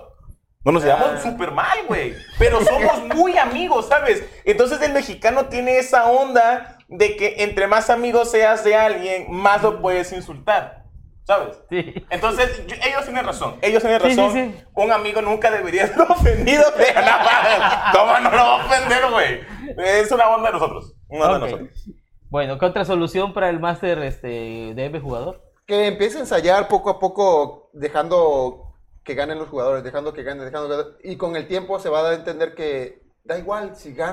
[0.64, 2.14] No nos llevamos súper mal, güey.
[2.38, 4.24] Pero somos muy amigos, ¿sabes?
[4.44, 9.62] Entonces el mexicano tiene esa onda de que entre más amigos seas de alguien, más
[9.62, 10.84] lo puedes insultar,
[11.24, 11.56] ¿sabes?
[11.70, 11.94] Sí.
[12.10, 13.56] Entonces, yo- ellos tienen razón.
[13.62, 14.32] Ellos tienen Sí, sí, razón.
[14.34, 14.64] sí.
[14.74, 17.92] Un amigo nunca debería ser ofendido de nada.
[17.92, 19.40] ¿Cómo no lo va a ofender, güey?
[19.78, 20.94] Es una onda de nosotros.
[21.08, 21.84] Una onda de nosotros.
[22.30, 25.42] Bueno, ¿qué otra solución para el máster este, de M jugador?
[25.66, 28.67] Que empiece a ensayar poco a poco, dejando
[29.08, 30.92] que ganen los jugadores, dejando que ganen, dejando que ganen.
[31.02, 33.94] Y con el tiempo se va a dar a entender que da igual si o
[33.94, 34.12] no,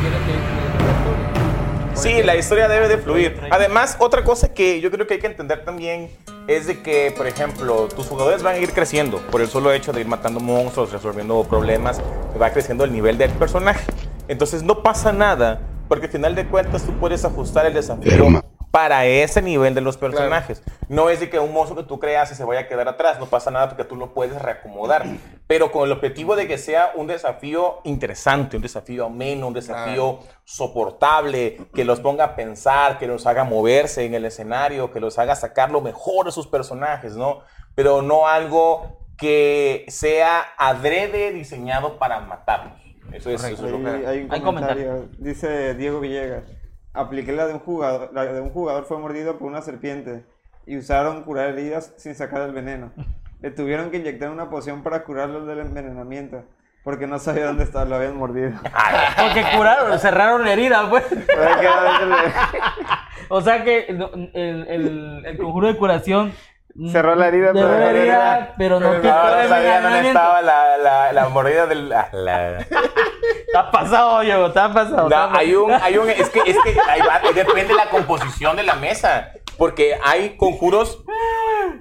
[0.00, 3.40] tiene que Sí, la historia debe de fluir.
[3.52, 6.10] Además, otra cosa que yo creo que hay que entender también
[6.48, 9.92] es de que, por ejemplo, tus jugadores van a ir creciendo por el solo hecho
[9.92, 12.00] de ir matando monstruos, resolviendo problemas,
[12.40, 13.92] va creciendo el nivel del personaje.
[14.26, 19.04] Entonces no pasa nada, porque al final de cuentas tú puedes ajustar el desafío para
[19.04, 20.62] ese nivel de los personajes.
[20.88, 23.18] No es de que un monstruo que tú creas y se vaya a quedar atrás,
[23.18, 25.04] no pasa nada porque tú lo puedes reacomodar,
[25.46, 30.20] pero con el objetivo de que sea un desafío interesante, un desafío ameno, un desafío
[30.44, 35.18] soportable, que los ponga a pensar, que los haga moverse en el escenario, que los
[35.18, 37.40] haga sacar lo mejor de sus personajes, ¿no?
[37.74, 42.80] Pero no algo que sea adrede diseñado para matarlos.
[43.12, 44.06] Eso es, eso es lo que...
[44.06, 45.08] hay un Hay comentario.
[45.18, 46.44] Dice Diego Villegas.
[46.92, 48.10] Apliqué la de un jugador.
[48.12, 50.24] La de un jugador fue mordido por una serpiente
[50.66, 52.92] y usaron curar heridas sin sacar el veneno.
[53.40, 56.44] Le tuvieron que inyectar una poción para curarlo del envenenamiento
[56.82, 58.52] porque no sabía dónde estaba, lo habían mordido.
[58.62, 61.04] Porque curaron, cerraron la herida, pues.
[63.32, 66.32] O sea que el, el, el conjuro de curación.
[66.74, 68.02] Mm, Cerró la herida, pero la no herida,
[68.36, 71.92] era- pero no pero No, sabía dónde estaba la, la, la mordida del...
[71.92, 72.58] ah, la-
[73.58, 75.08] has pasado, Diego, has pasado.
[75.08, 78.56] No, hay un, hay un, es que, es que ahí va, depende de la composición
[78.56, 81.04] de la mesa, porque hay conjuros.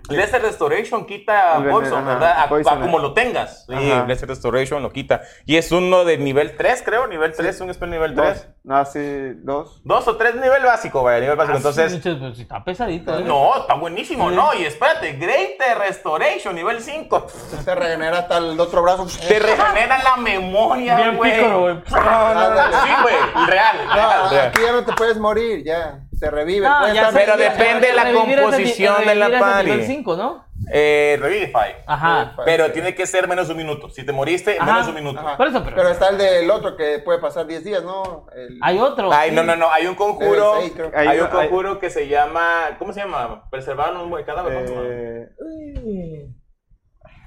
[0.09, 2.31] Lesser Restoration quita Poison, ¿verdad?
[2.31, 3.65] A- a como lo tengas.
[3.67, 3.73] Sí.
[4.07, 5.21] Lesser Restoration lo quita.
[5.45, 8.27] Y es uno de nivel 3, creo, nivel 3, un spell nivel 3.
[8.35, 8.47] Dos.
[8.63, 8.99] No, sí,
[9.37, 9.81] dos.
[9.83, 11.57] Dos o tres nivel básico, vaya, nivel básico.
[11.57, 13.17] Entonces, Muchos, pues, sí, está pesadito.
[13.17, 13.23] ¿eh?
[13.23, 14.35] no, está buenísimo, Sí.
[14.35, 14.53] ¿no?
[14.53, 17.27] Y espérate, Great Restoration, nivel 5.
[17.63, 19.07] Se regenera hasta el otro brazo.
[19.27, 21.31] Te regenera la memoria, Bien güey.
[21.33, 21.75] pícaro, güey.
[21.89, 23.15] No, no, no, sí, güey,
[23.47, 24.47] real, No, real, real.
[24.49, 26.01] aquí ya no te puedes morir, ya.
[26.19, 26.67] Se revive.
[26.67, 29.71] No, Pero ya- depende de la composición de la revivir es de party.
[29.71, 30.45] nivel 5, ¿no?
[30.73, 31.75] Eh, Revivify.
[31.88, 32.34] Ajá.
[32.43, 33.89] Pero tiene que ser menos de un minuto.
[33.89, 34.65] Si te moriste, Ajá.
[34.65, 35.19] menos de un minuto.
[35.21, 35.38] Ajá.
[35.38, 38.27] Por eso, pero- Pero está el del otro que puede pasar 10 días, ¿no?
[38.36, 39.10] El- Hay otro.
[39.13, 39.36] Ay, sí.
[39.38, 39.71] no, no, no.
[39.71, 40.55] Hay un conjuro.
[40.55, 40.91] Level seis, creo.
[40.93, 42.75] Hay, Hay un hay- conjuro que se llama.
[42.77, 43.49] ¿Cómo se llama?
[43.49, 44.65] Preservar un buen cadáver.
[44.69, 46.27] Eh,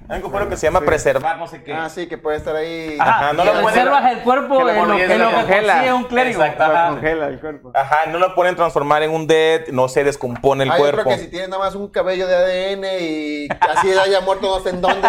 [0.09, 0.87] Hay un que se llama sí.
[0.87, 1.73] preservar, no sé qué.
[1.73, 2.97] Ah, sí, que puede estar ahí.
[2.99, 5.95] Ajá, Ajá, no lo Conservas el cuerpo que en lo que, lo lo que congela.
[5.95, 6.43] un clérigo.
[6.43, 6.67] Exacto.
[6.73, 6.89] lo Ajá.
[6.91, 7.71] congela el cuerpo.
[7.75, 11.01] Ajá, no lo pueden transformar en un dead, no se descompone el Hay cuerpo.
[11.03, 14.63] otro que si tienes nada más un cabello de ADN y así haya muerto no
[14.63, 15.09] sé en dónde,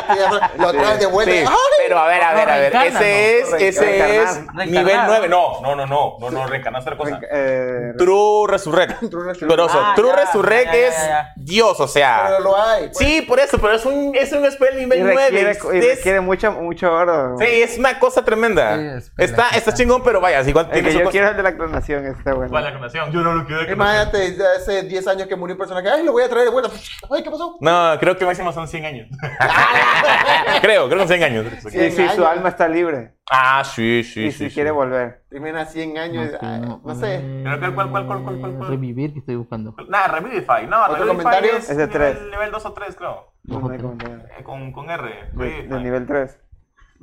[0.58, 1.32] lo traes de vuelta.
[1.34, 1.83] Sí, ¡Ay!
[1.94, 2.74] Pero a ver, a ver, a ver.
[2.74, 3.56] reencarna, Ese ¿no?
[3.58, 5.08] es, ese es nivel Reencarnar.
[5.08, 5.30] 9.
[5.30, 6.18] No, no, no, no.
[6.20, 7.20] No, no, reencarnar otra cosa.
[7.32, 9.00] Eh, True Resurrect.
[9.12, 9.48] True Resurrect.
[9.48, 10.96] Pero eso, Ah, True ya, Resurrect ya, ya, es.
[11.36, 12.24] Dios, o sea.
[12.28, 12.86] Pero lo hay.
[12.88, 12.98] pues.
[12.98, 15.22] Sí, por eso, pero es un, es un spell y nivel 9.
[15.30, 17.36] requiere, y Es- requiere mucho, mucho oro.
[17.38, 18.76] sí, es una cosa tremenda.
[18.78, 21.44] Sí, es está, está chingón, pero vaya, igual tiene que su yo quiero el de
[21.44, 22.50] la clonación, está bueno.
[22.50, 23.12] ¿Cuál la clonación?
[23.12, 23.74] Yo no lo quiero de.
[23.74, 25.90] Imagínate, ya hace 10 años que murió un personaje.
[25.90, 26.72] Ay, lo voy a traer de vuelta.
[27.12, 27.58] Ay, ¿qué pasó?
[27.62, 29.08] No, creo que máximo son 100 años.
[30.62, 31.46] creo, creo que son 100 años.
[31.88, 32.38] Y Cien si su años.
[32.38, 34.38] alma está libre Ah, sí, sí, y sí.
[34.38, 34.54] si sí.
[34.54, 35.24] quiere volver.
[35.30, 36.32] Termina 100 años.
[36.42, 37.22] ay, no sé.
[37.44, 38.70] Pero, ¿cuál, cuál, cuál, cuál, cuál, cuál, cuál?
[38.70, 39.74] Revivir que estoy buscando.
[39.88, 40.68] Nada, Revivify.
[40.68, 41.52] No, ¿Otro Revivify comentario?
[41.58, 42.22] es Es de nivel, tres.
[42.30, 43.34] nivel 2 o 3, creo.
[43.44, 43.74] No.
[43.74, 45.30] Eh, con, con R.
[45.34, 46.40] De, de nivel 3.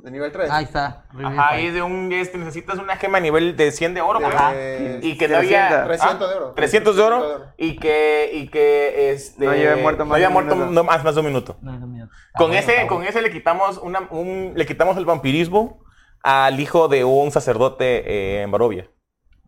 [0.01, 0.49] De nivel 3.
[0.49, 1.05] Ahí está.
[1.23, 2.11] Ajá, es de un.
[2.11, 4.51] es- necesitas una gema a nivel de 100 de oro, De- ¿verdad?
[4.53, 5.85] de- Y que no había.
[5.85, 5.87] 300.
[5.87, 6.53] 300 de oro.
[6.53, 7.45] 300 de 300 de oro.
[7.57, 8.31] Y que.
[8.33, 9.11] Y que.
[9.11, 11.27] Este, No lleve muerto no más había de un muerto no, más, más de un
[11.27, 11.57] minuto.
[11.61, 15.83] No, no, Con bueno, ese, con ese le quitamos una, un, le quitamos el vampirismo
[16.23, 18.03] al hijo de un sacerdote
[18.39, 18.89] eh, en Barovia.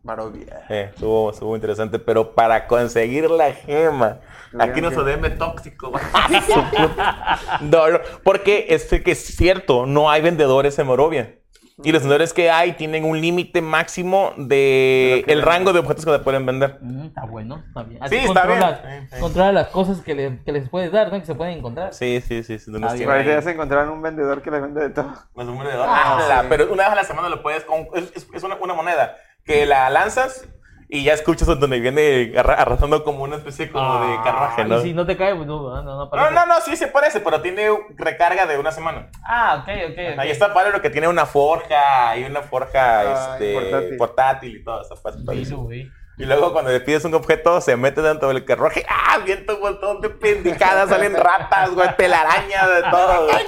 [0.04, 0.66] Barovia.
[0.68, 4.18] Eh, estuvo, estuvo interesante, pero para conseguir la gema,
[4.52, 5.92] Tuvieron aquí nos odeme tóxico.
[7.60, 11.34] No, no, porque es que es cierto, no hay vendedores en Morovia.
[11.82, 16.12] Y los vendedores que hay tienen un límite máximo de el rango de objetos que
[16.12, 16.78] te pueden vender.
[16.80, 18.00] Mm, está bueno, está bien.
[18.08, 18.60] Sí, está bien.
[18.60, 19.20] controla- Sí, sí.
[19.20, 21.18] Controla las cosas que, le- que les puedes dar, ¿no?
[21.18, 21.92] Que se pueden encontrar.
[21.92, 22.60] Sí, sí, sí.
[22.60, 23.08] sí, donde Ah, tienen bien.
[23.08, 25.12] Parece ahí que ya se encontraron un vendedor que les vende de todo.
[25.34, 26.04] los números de dólares.
[26.06, 26.46] Ah, sí.
[26.48, 27.64] Pero una vez a la semana lo puedes.
[27.64, 30.48] con- es es- es una, una moneda que la lanzas
[30.88, 34.78] y ya escuchas donde viene arra- arrastrando como una especie como de carruaje, Ah, ¿no?
[34.78, 36.34] Y si no te cae, pues no, no, no, No, aparece.
[36.34, 39.08] no, no, sí se parece, pero tiene recarga de una semana.
[39.26, 40.18] Ah, ok, ok.
[40.18, 43.96] Ahí está padre lo que tiene una forja y una forja Ah, este, portátil.
[43.96, 44.56] portátil.
[44.56, 45.62] y todo Sí, padrísimo.
[45.64, 45.90] subí.
[46.16, 48.86] Y luego cuando le pides un objeto, se mete dentro del carruaje.
[48.88, 49.18] ¡Ah!
[49.24, 50.88] Viento un montón de pendejadas.
[50.88, 53.24] salen ratas, güey, telarañas, de todo.
[53.26, 53.44] güey.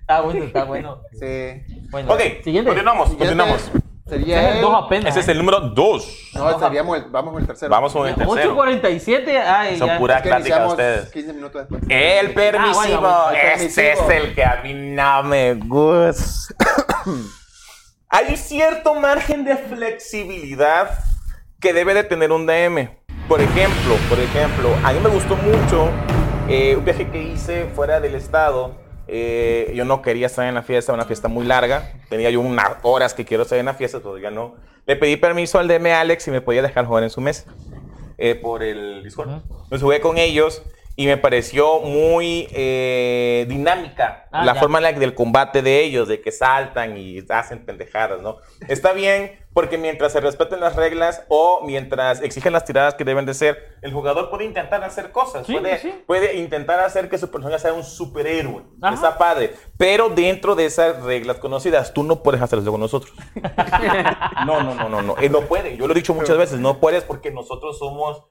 [0.00, 1.00] Está bueno, está bueno.
[1.18, 1.62] Sí.
[1.90, 2.68] Bueno, Ok, siguiente.
[2.68, 3.72] continuamos, Siguiente continuamos.
[4.12, 5.08] Sería Ese es el apenas.
[5.08, 5.32] Ese es ¿eh?
[5.32, 6.30] el número 2.
[6.34, 7.70] No, seríamos el, vamos con el tercero.
[7.70, 8.54] Vamos con el tercero.
[8.54, 9.42] 8.47.
[9.46, 9.98] Ay, Son ya.
[9.98, 11.10] puras Es que pláticas iniciamos ustedes.
[11.10, 11.82] 15 minutos después.
[11.88, 13.06] El permisivo.
[13.06, 14.10] Ah, bueno, el Ese es permisivo.
[14.10, 16.54] el que a mí no me gusta.
[18.10, 20.90] Hay cierto margen de flexibilidad
[21.58, 22.90] que debe de tener un DM.
[23.28, 25.88] Por ejemplo, por ejemplo, a mí me gustó mucho
[26.50, 28.81] eh, un viaje que hice fuera del estado.
[29.08, 31.92] Eh, yo no quería estar en la fiesta, una fiesta muy larga.
[32.08, 34.54] Tenía yo unas horas que quiero estar en la fiesta, todavía no.
[34.86, 37.52] Le pedí permiso al DM Alex y me podía dejar jugar en su mesa
[38.18, 39.30] eh, por el Discord.
[39.30, 40.62] Entonces jugué con ellos
[40.96, 44.60] y me pareció muy eh, dinámica Ah, la ya.
[44.60, 48.38] forma en la del combate de ellos, de que saltan y hacen pendejadas, ¿no?
[48.66, 53.26] Está bien porque mientras se respeten las reglas o mientras exigen las tiradas que deben
[53.26, 55.92] de ser, el jugador puede intentar hacer cosas, Sí, puede, sí.
[56.06, 58.62] puede intentar hacer que su personaje sea un superhéroe.
[58.80, 58.94] Ajá.
[58.94, 63.12] Está padre, pero dentro de esas reglas conocidas, tú no puedes hacerlo con nosotros.
[64.46, 65.16] No, no, no, no, no.
[65.18, 65.76] Él no puede.
[65.76, 66.58] Yo lo he dicho muchas veces.
[66.58, 68.24] No puedes porque nosotros somos.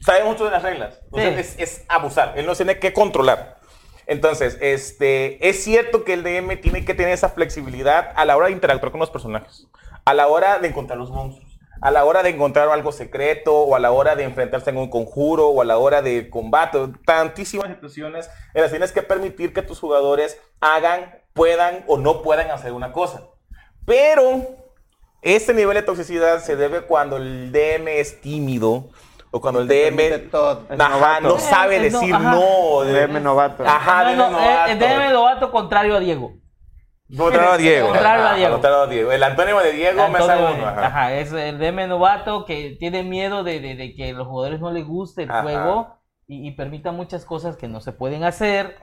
[0.00, 1.00] Sabemos mucho de las reglas.
[1.12, 1.62] Entonces Sí.
[1.62, 2.34] es, es abusar.
[2.36, 3.58] Él nos tiene que controlar.
[4.06, 8.46] Entonces, este, es cierto que el DM tiene que tener esa flexibilidad a la hora
[8.46, 9.66] de interactuar con los personajes,
[10.06, 13.76] a la hora de encontrar los monstruos, a la hora de encontrar algo secreto, o
[13.76, 17.68] a la hora de enfrentarse en un conjuro, o a la hora de combate, tantísimas
[17.68, 22.72] situaciones en las tienes que permitir que tus jugadores hagan, puedan o no puedan hacer
[22.72, 23.24] una cosa.
[23.84, 24.46] Pero
[25.20, 28.88] este nivel de toxicidad se debe cuando el DM es tímido
[29.30, 30.66] o cuando el DM todo.
[30.78, 32.80] Ajá, no sabe Eh, no, decir no.
[32.84, 33.64] de- DM novato.
[33.66, 34.68] Ajá, No, DM no, novato.
[34.68, 36.32] eh, el DM novato contrario a Diego.
[37.16, 37.88] Contrario a Diego.
[37.88, 38.52] Contrario a Diego.
[38.52, 39.12] contrario a Diego.
[39.12, 40.66] El antónimo de Diego me sabe uno.
[40.66, 40.86] ajá.
[40.86, 41.14] Ajá.
[41.14, 44.70] es el DM novato que tiene miedo de, de- de que a los jugadores no
[44.70, 45.42] les guste el Ajá.
[45.42, 48.76] juego y, y permita muchas cosas que no se pueden hacer.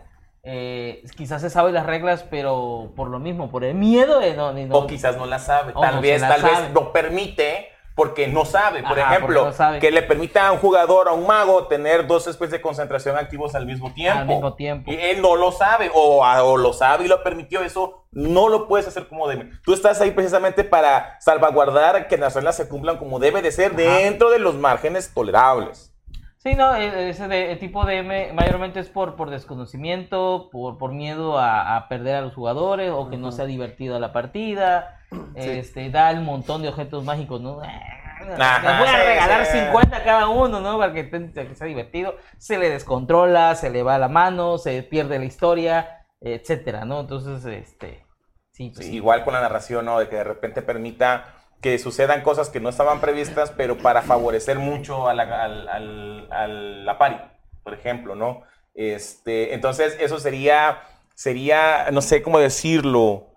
[0.47, 4.53] Eh, quizás se sabe las reglas, pero por lo mismo, por el miedo de no,
[4.53, 5.73] de no- O quizás no la sabe.
[5.73, 8.83] Tal no vez, la tal vez lo permite porque no sabe.
[8.83, 9.79] Por Ajá, ejemplo, porque no sabe.
[9.79, 13.55] que le permita a un jugador, a un mago, tener dos especies de concentración activos
[13.55, 14.19] al mismo tiempo.
[14.19, 14.91] al mismo tiempo.
[14.91, 18.67] Y él no lo sabe, o, o lo sabe y lo permitió, eso no lo
[18.67, 19.49] puedes hacer como debe.
[19.63, 23.75] Tú estás ahí precisamente para salvaguardar que las reglas se cumplan como debe de ser
[23.75, 25.91] dentro de los márgenes tolerables.
[26.37, 30.77] Sí, no, e- ese de- el tipo de M mayormente es por, por desconocimiento, por,
[30.77, 34.99] por miedo a, a perder a los jugadores o que no sea divertida la partida.
[35.35, 37.61] Este, da un montón de objetos mágicos, ¿no?
[37.61, 39.59] Les voy a sí, regalar sí.
[39.59, 40.77] 50 a cada uno, ¿no?
[40.77, 42.15] Para que, sea divertido.
[42.37, 47.01] Se le descontrola, se le va la mano, se pierde la historia, etcétera, ¿no?
[47.01, 48.05] Entonces, este.
[48.51, 49.99] Sí, pues, Sí, igual con la narración, ¿no?
[49.99, 54.59] De que de repente permita que sucedan cosas que no estaban previstas, pero para favorecer
[54.59, 57.17] mucho a la, al, al- a la pari,
[57.63, 58.43] por ejemplo, ¿no?
[58.73, 60.79] Este, entonces, eso sería,
[61.15, 63.34] sería, no sé cómo decirlo,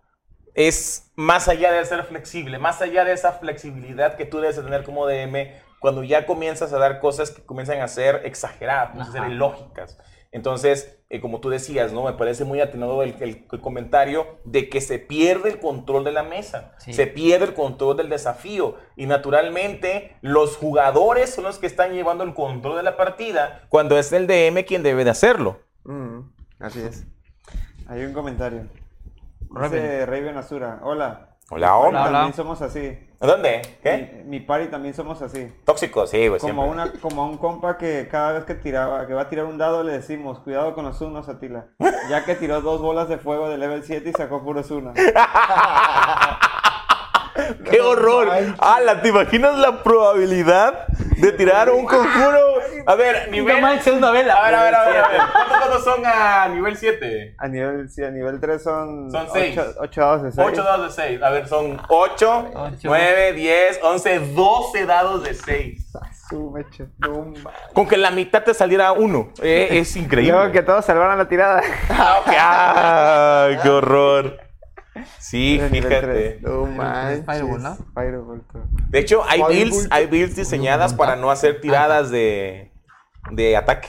[0.58, 4.62] es más allá de ser flexible, más allá de esa flexibilidad que tú debes de
[4.64, 9.16] tener como DM, cuando ya comienzas a dar cosas que comienzan a ser exageradas, comienzan
[9.22, 9.98] a ser ilógicas.
[10.32, 12.02] Entonces, eh, como tú decías, ¿no?
[12.04, 16.10] Me parece muy atinado el, el- el comentario de que se pierde el control de
[16.12, 16.92] la mesa, Sí.
[16.92, 22.24] se pierde el control del desafío y naturalmente los jugadores son los que están llevando
[22.24, 25.60] el control de la partida cuando es el DM quien debe de hacerlo.
[25.84, 26.18] Mm,
[26.58, 27.04] así es.
[27.88, 28.66] Hay un comentario.
[29.50, 29.82] Raven.
[29.82, 30.80] Dice Raven Azura.
[30.82, 31.24] Hola.
[31.50, 32.04] Hola, hola.
[32.04, 32.98] También somos así.
[33.20, 33.62] ¿Dónde?
[33.82, 34.22] ¿Qué?
[34.26, 35.50] Mi, mi party también somos así.
[35.64, 36.82] Tóxico, sí, pues Como, siempre.
[36.90, 39.58] una, como a un compa que cada vez que tiraba, que va a tirar un
[39.58, 41.68] dado le decimos, cuidado con los unos, Atila.
[42.10, 44.94] Ya que tiró dos bolas de fuego de level 7 y sacó puros unos.
[47.70, 48.28] ¡Qué horror!
[48.58, 49.02] ¡Hala!
[49.02, 50.86] ¿Te imaginas la probabilidad
[51.16, 52.38] de tirar un conjuro?
[52.86, 53.56] A ver, nivel.
[53.56, 54.34] No manches, una vela.
[54.34, 54.96] A ver, a ver, a ver.
[54.98, 55.20] a ver.
[55.32, 57.34] ¿Cuántos dados son a nivel 7?
[57.38, 59.58] A nivel, sí, a nivel 3 son, Son seis.
[59.78, 60.48] 8 dados de 6.
[60.48, 61.22] 8 dados de 6.
[61.22, 62.76] A ver, son 8, Ocho.
[62.84, 65.92] 9, 10, 11, 12 dados de 6.
[67.72, 69.30] Con que la mitad te saliera uno.
[69.42, 70.32] Eh, es increíble.
[70.32, 71.62] Luego que todos salvaran la tirada.
[71.90, 74.47] ¡Ay, qué horror!
[75.18, 76.38] Sí, fíjate.
[76.40, 77.24] No manches.
[77.24, 77.76] Firewall, ¿no?
[77.94, 78.42] Firewall.
[78.52, 78.64] todo.
[78.88, 82.72] De hecho, hay builds, hay builds diseñadas para no hacer tiradas de,
[83.30, 83.88] de ataque.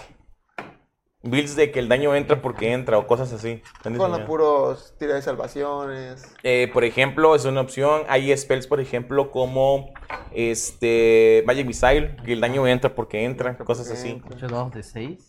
[1.21, 3.61] Builds de que el daño entra porque entra o cosas así.
[3.83, 6.33] Con los puros tira de salvaciones.
[6.43, 8.03] Eh, por ejemplo, es una opción.
[8.07, 9.91] Hay spells, por ejemplo, como
[10.31, 14.21] este Magic Missile, que el daño entra porque entra, cosas así.
[14.33, 15.28] 8 2 de 6.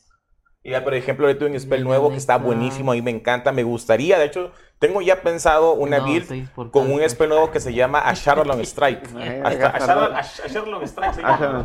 [0.62, 3.10] Y ya, por ejemplo, ahorita hay un spell nuevo que está buenísimo, a mí me
[3.10, 4.18] encanta, me gustaría.
[4.18, 8.00] De hecho, tengo ya pensado una No, build con un spell nuevo que se llama
[8.06, 9.08] A Shadowlong Strike.
[9.42, 11.64] A Shadowlong Strike se Ah,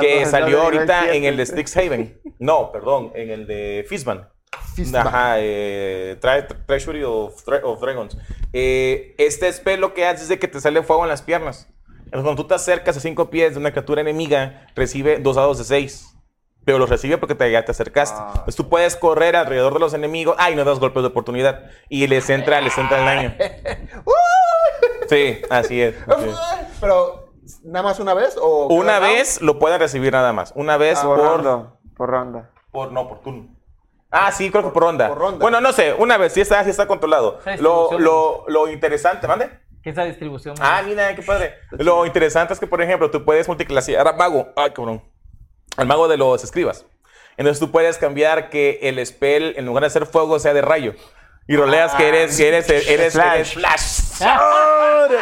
[0.00, 2.20] que salió ahorita en el de Strixhaven.
[2.38, 4.28] No, perdón, en el de Fistman.
[4.76, 5.06] Fistman.
[5.08, 8.16] Ajá, eh, Tre- Treasury of, of Dragons.
[8.52, 11.68] Eh, este spell lo que hace es de que te sale fuego en las piernas.
[12.04, 15.58] Entonces, cuando tú te acercas a 5 pies de una criatura enemiga, recibe dos dados
[15.58, 16.16] de 6.
[16.64, 18.18] Pero los recibe porque te, ya te acercaste.
[18.20, 18.28] Ah.
[18.32, 20.36] Entonces tú puedes correr alrededor de los enemigos.
[20.38, 20.54] ¡Ay!
[20.54, 21.70] no das golpes de oportunidad.
[21.88, 23.34] Y les entra, les entra el daño.
[25.08, 25.96] Sí, así es.
[26.08, 26.36] así es.
[26.80, 27.32] Pero,
[27.64, 28.36] ¿nada más una vez?
[28.40, 29.12] O Una round?
[29.12, 30.52] vez lo pueden recibir nada más.
[30.54, 31.72] Una vez Ah, Por por, ronda.
[31.96, 32.50] Por ronda.
[32.70, 33.48] por no, por turno.
[34.12, 35.08] Ah, sí, creo que por ronda.
[35.08, 35.38] por ronda.
[35.40, 37.40] Bueno, no sé, una vez, sí está, sí está controlado.
[37.58, 39.50] Lo, lo, lo interesante, ¿mande?
[39.82, 40.54] ¿Qué es la distribución?
[40.60, 41.54] Ah, mira, qué padre.
[41.72, 44.48] Lo interesante es que, por ejemplo, tú puedes multiclasear al mago.
[44.56, 45.02] Ay, cabrón.
[45.80, 46.84] Al mago de los escribas.
[47.36, 50.94] Entonces tú puedes cambiar que el spell, en lugar de ser fuego, sea de rayo.
[51.48, 53.34] Y roleas que eres, que eres, eres, Flash.
[53.34, 54.00] eres flash.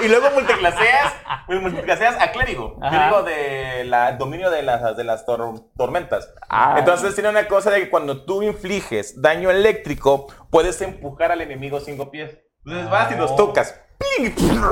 [0.04, 1.12] y luego multiclaseas,
[1.48, 2.76] multiclaseas a clérigo.
[2.82, 2.90] Ajá.
[2.90, 6.28] Clérigo de la dominio de las, de las tor- tormentas.
[6.50, 6.76] Ah.
[6.78, 11.80] Entonces tiene una cosa de que cuando tú infliges daño eléctrico, puedes empujar al enemigo
[11.80, 12.36] cinco pies.
[12.66, 13.80] Entonces vas y los tocas.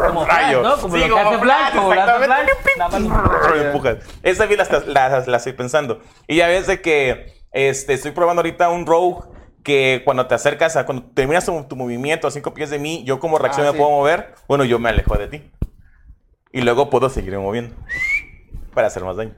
[0.07, 0.63] Como Rayo.
[0.63, 0.77] ¿no?
[0.79, 2.25] Como Sí, lo que hace Flash, como lo hace
[2.65, 3.73] exactamente.
[3.73, 3.99] Lo.
[4.23, 6.01] Esa bien la, la, la estoy pensando.
[6.27, 9.25] Y ya ves de que este, estoy probando ahorita un rogue
[9.63, 13.03] que cuando te acercas, a, cuando terminas tu, tu movimiento a cinco pies de mí,
[13.05, 13.79] yo como reacción Ah, me sí.
[13.83, 14.35] puedo mover.
[14.47, 15.51] Bueno, yo me alejo de ti.
[16.53, 17.75] Y luego puedo seguir moviendo
[18.75, 19.35] para hacer más daño.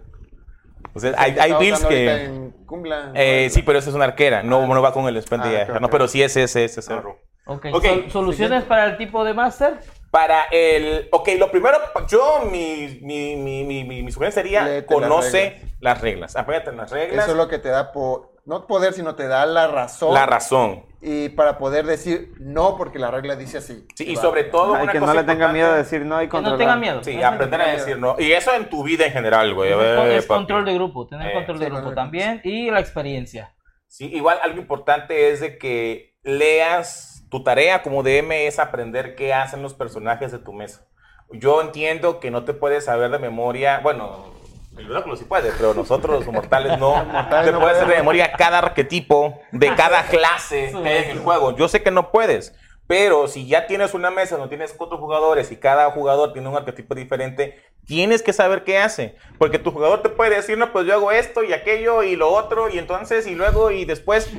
[1.16, 2.24] Hay, Que hay está builds que...
[2.24, 4.42] en Kumbla, eh, sí, pero esa es una arquera.
[4.42, 5.92] No, no va con el spell de Ah, Aja, ok, No, ok.
[5.92, 7.02] pero sí es ese, ese es el Ah.
[7.48, 7.66] Ok.
[7.72, 9.80] Ok, Sol- ¿Soluciones para el tipo de Master?
[10.10, 11.08] Para el.
[11.12, 11.76] Ok, lo primero,
[12.08, 16.36] yo, mi, mi, mi, mi, mi, mi sugerencia sería: Léete las conoce las reglas.
[16.36, 17.24] Apégate en las reglas.
[17.24, 20.14] Eso es lo que te da, po- no poder, sino te da la razón.
[20.14, 20.86] La razón.
[21.00, 23.86] Y para poder decir no, porque la regla dice así.
[23.94, 24.74] Sí, y sobre todo.
[24.74, 26.58] Ay, una que no le tenga miedo de importante- decir no y Que no controlar.
[26.58, 27.04] tenga miedo.
[27.04, 28.16] Sí, No aprender a decir no.
[28.18, 29.72] Y eso en tu vida en general, güey.
[29.72, 30.38] a Es papi.
[30.38, 33.54] control de grupo, tener Eh, control de sí, grupo también y la experiencia.
[33.86, 37.17] Sí, igual algo importante es de que leas.
[37.30, 40.86] Tu tarea como DM es aprender qué hacen los personajes de tu mesa.
[41.30, 43.80] Yo entiendo que no te puedes saber de memoria.
[43.80, 44.32] Bueno,
[44.78, 47.04] el oráculo sí puede, pero nosotros los mortales no.
[47.04, 51.10] mortales te no puedes hacer de memoria cada arquetipo de cada clase que hay en
[51.10, 51.54] el juego.
[51.56, 52.54] Yo sé que no puedes.
[52.88, 56.56] Pero si ya tienes una mesa donde tienes cuatro jugadores y cada jugador tiene un
[56.56, 59.16] arquetipo diferente, tienes que saber qué hace.
[59.36, 62.30] Porque tu jugador te puede decir, no, pues yo hago esto y aquello y lo
[62.30, 64.32] otro, y entonces, y luego, y después,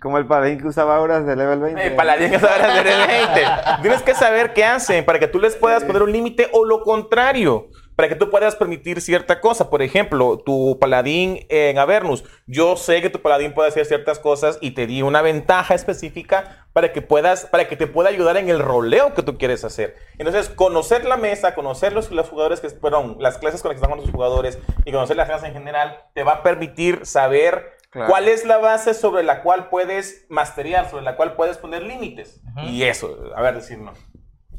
[0.00, 1.86] Como el paladín que usaba auras de level 20.
[1.86, 3.42] eh, paladín que sabe hacer el 20.
[3.82, 6.82] Tienes que saber qué hacen para que tú les puedas poner un límite o lo
[6.82, 7.68] contrario.
[7.94, 9.70] Para que tú puedas permitir cierta cosa.
[9.70, 12.24] Por ejemplo, tu paladín en Avernus.
[12.46, 16.64] Yo sé que tu paladín puede hacer ciertas cosas y te di una ventaja específica
[16.72, 19.96] para que puedas, para que te pueda ayudar en el roleo que tú quieres hacer.
[20.16, 23.84] Entonces, conocer la mesa, conocer los, los jugadores que, perdón, las clases con las que
[23.84, 27.77] están con los jugadores y conocer las clases en general, te va a permitir saber
[27.90, 28.10] Claro.
[28.10, 32.42] cuál es la base sobre la cual puedes masterear, sobre la cual puedes poner límites.
[32.64, 33.94] Y eso, a ver, decir no.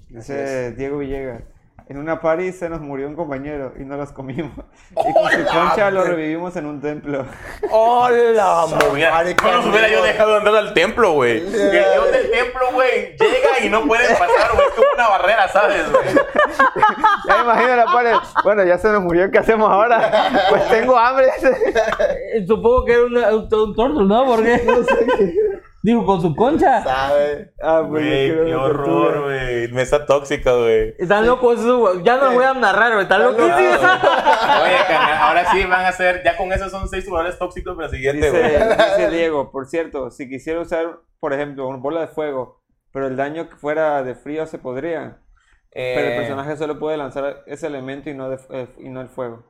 [0.07, 1.43] Dice Diego Villegas.
[1.89, 4.51] En una party se nos murió un compañero y no los comimos.
[4.91, 7.25] Y con su concha lo revivimos en un templo.
[7.71, 8.65] ¡Hola!
[8.89, 9.11] movida.
[9.11, 10.03] marica, No los hubiera yo no.
[10.05, 11.37] dejado de andar al templo, güey.
[11.39, 14.67] El dios del templo, güey, llega y no pueden pasar, güey.
[14.67, 16.05] Es como una barrera, ¿sabes, güey?
[17.27, 18.13] Ya imagino la pared.
[18.43, 19.29] Bueno, ya se nos murió.
[19.31, 20.29] ¿Qué hacemos ahora?
[20.49, 21.27] Pues tengo hambre.
[22.33, 24.25] Eh, Supongo que era una- un, un turtle, ¿no?
[24.25, 24.61] Porque
[25.83, 26.83] digo, con su concha.
[26.83, 27.53] ¿Sabe?
[27.61, 29.67] Ah, Güey, qué horror, güey.
[29.71, 30.93] Mesa tóxica, güey.
[30.97, 32.03] Están locos güey.
[32.03, 33.03] Ya no lo voy a narrar, güey.
[33.03, 33.79] Están loquísimos.
[34.63, 37.87] Oye, carnal, ahora sí van a ser, ya con eso son seis jugadores tóxicos para
[37.87, 38.69] el siguiente, Dice, güey.
[38.77, 42.61] dice Diego, por cierto, si quisiera usar, por ejemplo, una bola de fuego,
[42.91, 45.19] pero el daño que fuera de frío se podría.
[45.71, 49.01] Pero el Eh, personaje solo puede lanzar ese elemento y no, de- eh, y no
[49.01, 49.43] el fuego.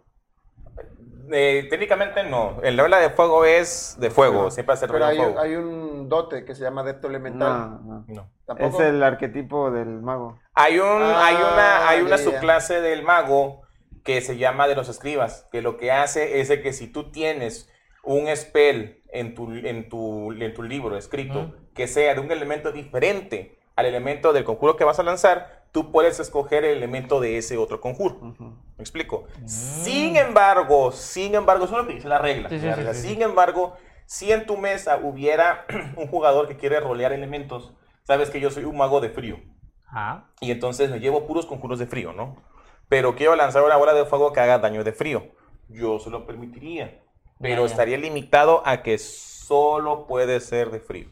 [1.31, 2.57] Eh, técnicamente no.
[2.63, 5.39] El bola de fuego es de fuego, siempre hace Pero hay, fuego.
[5.39, 7.49] hay un dote que se llama Adepto Elemental.
[7.49, 8.05] No, no.
[8.07, 8.29] No.
[8.45, 8.81] ¿Tampoco?
[8.81, 10.39] Es el arquetipo del mago.
[10.53, 13.61] Hay, un, Ah, hay una, hay una subclase del mago
[14.03, 17.11] que se llama de los escribas, que lo que hace es de que si tú
[17.11, 17.69] tienes
[18.03, 22.71] un spell en tu, en tu, en tu libro escrito que sea de un elemento
[22.71, 27.37] diferente al elemento del conjuro que vas a lanzar, tú puedes escoger el elemento de
[27.37, 28.35] ese otro conjuro.
[28.79, 29.27] ¿Me explico?
[29.45, 32.47] Sin embargo, sin embargo, eso es lo que dice la regla.
[32.47, 32.93] Sí, sí, la sí, regla.
[32.93, 33.07] sí, sí.
[33.09, 33.75] Sin embargo,
[34.05, 35.65] si en tu mesa hubiera
[35.97, 37.73] un jugador que quiere rolear elementos,
[38.03, 39.37] sabes que yo soy un mago de frío.
[39.85, 40.29] Ajá.
[40.39, 42.41] Y entonces me llevo puros conjuros de frío, ¿no?
[42.87, 45.27] Pero quiero lanzar una bola de fuego que haga daño de frío.
[45.67, 47.03] Yo se lo permitiría.
[47.41, 51.09] Pero estaría limitado a que solo puede ser de frío.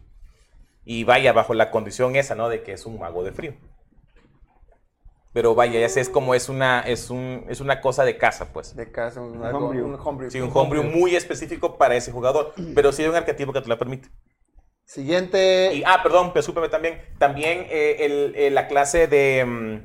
[0.86, 2.48] Y vaya, bajo la condición esa, ¿no?
[2.48, 3.56] De que es un mago de frío.
[5.38, 8.52] Pero vaya, ya sé, es como es una, es un, es una cosa de casa,
[8.52, 8.76] pues.
[8.76, 9.86] De casa, un, Un algo- homebrew.
[9.86, 10.32] un homebrew.
[10.32, 12.56] Sí, un homebrew muy específico para ese jugador.
[12.74, 14.10] Pero sí hay un arquetipo que te lo permite.
[14.84, 15.76] Siguiente.
[15.76, 17.00] Y, ah, perdón, presúpeme también.
[17.20, 19.82] También eh, el- eh, la clase de mm,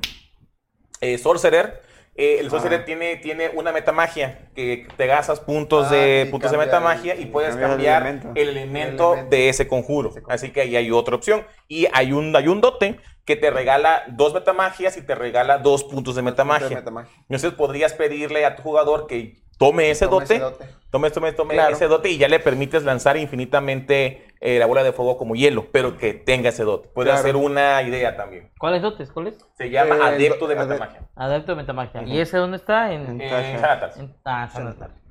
[1.01, 1.83] eh, Sorcerer.
[2.15, 2.85] Eh, el Sorcerer Ah.
[2.85, 7.21] tiene, tiene una metamagia que te gastas puntos Ah, de y puntos de metamagia el-
[7.21, 8.31] y puedes el cambiar elemento.
[8.35, 9.29] el elemento, El elemento.
[9.35, 10.09] de ese conjuro.
[10.09, 10.35] Ese conjuro.
[10.35, 11.45] Así que ahí hay otra opción.
[11.67, 15.83] Y hay un, hay un dote que te regala dos metamagias y te regala dos
[15.85, 16.69] puntos de metamagia.
[16.69, 17.11] de metamagia.
[17.21, 20.33] Entonces podrías pedirle a tu jugador que tome ese Tome dote.
[20.35, 20.65] ese dote.
[20.91, 21.73] Tome, tome, tome Claro.
[21.73, 25.67] ese dote y ya le permites lanzar infinitamente eh, la bola de fuego como hielo,
[25.71, 26.89] pero que tenga ese dote.
[26.89, 27.23] Puede Claro.
[27.23, 28.51] ser una idea también.
[28.59, 29.09] ¿Cuáles dotes?
[29.09, 29.35] ¿Cuáles?
[29.57, 30.99] Se llama Eh, Adepto de Metamagia.
[31.15, 32.03] Adepto de Metamagia.
[32.03, 32.91] ¿Y ese dónde está?
[32.91, 33.91] En, En Eh, Tasha.
[34.01, 34.49] En- ah.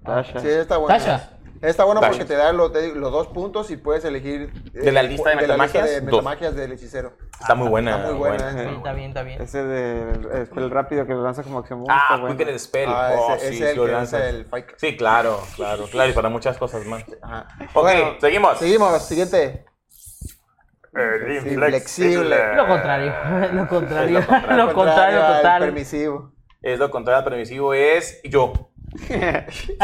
[0.05, 0.39] Tasha.
[0.39, 0.95] Sí, está bueno.
[0.99, 1.31] Tasha.
[1.61, 4.53] Está bueno porque te da los, te digo, los dos puntos y puedes elegir.
[4.75, 6.05] eh, De la lista de la lista metamagias, de dos.
[6.23, 7.13] metamagias del hechicero.
[7.41, 7.97] Está muy buena.
[7.97, 8.53] Está muy buena.
[8.53, 9.43] Sí, está bien, está bien.
[9.43, 12.37] Ese del el spell rápido que lo lanza como acción bonus, Ah, está bueno.
[12.37, 12.89] Quicken Spell.
[12.89, 14.67] Ah, Oh, ese, sí, ese sí el hace el Fight.
[14.77, 17.05] Sí, claro, claro, claro, y para muchas cosas más.
[17.23, 17.47] Ajá.
[17.75, 17.89] Ok,
[18.21, 18.59] seguimos.
[18.59, 19.65] Seguimos, siguiente.
[20.95, 22.55] El Inflexible.
[22.57, 23.13] Lo contrario.
[23.53, 24.19] Lo contrario.
[24.19, 24.57] Es lo contrario.
[24.67, 25.61] Lo contrario al total.
[25.63, 26.33] Permisivo.
[26.61, 28.72] Es lo contrario al permisivo, es yo.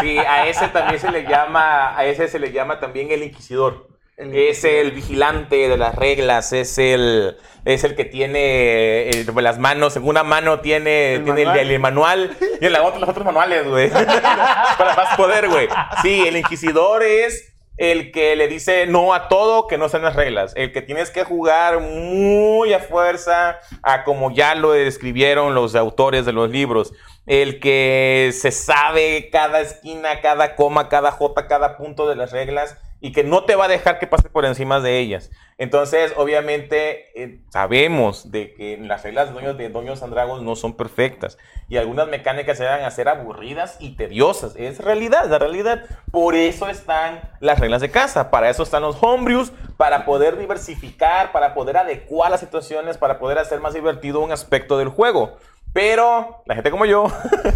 [0.00, 3.88] Sí, a ese también se le llama, a ese se le llama también el inquisidor.
[4.18, 9.61] El es el vigilante de las reglas, es el, es el que tiene eh, las
[9.61, 11.70] manos, en una mano tiene, ¿El tiene el, manual?
[11.70, 13.90] el manual y en la otra los otros manuales, güey.
[13.90, 15.68] Para más poder, güey.
[16.02, 20.16] Sí, el inquisidor es el que le dice no a todo que no sean las
[20.16, 20.52] reglas.
[20.56, 26.26] El que tienes que jugar muy a fuerza, a como ya lo describieron los autores
[26.26, 26.92] de los libros.
[27.29, 32.79] El que se sabe cada esquina, cada coma, cada jota, cada punto de las reglas
[33.01, 35.31] y que no te va a dejar que pase por encima de ellas.
[35.57, 40.57] Entonces, obviamente, eh, sabemos de que las reglas de Doños de Doños and Dragons no
[40.57, 44.57] son perfectas y algunas mecánicas se van a hacer aburridas y tediosas.
[44.57, 45.85] Es realidad, la realidad.
[46.11, 51.31] Por eso están las reglas de casa, para eso están los homebrews, para poder diversificar,
[51.31, 55.37] para poder adecuar las situaciones, para poder hacer más divertido un aspecto del juego.
[55.72, 57.06] Pero la gente como yo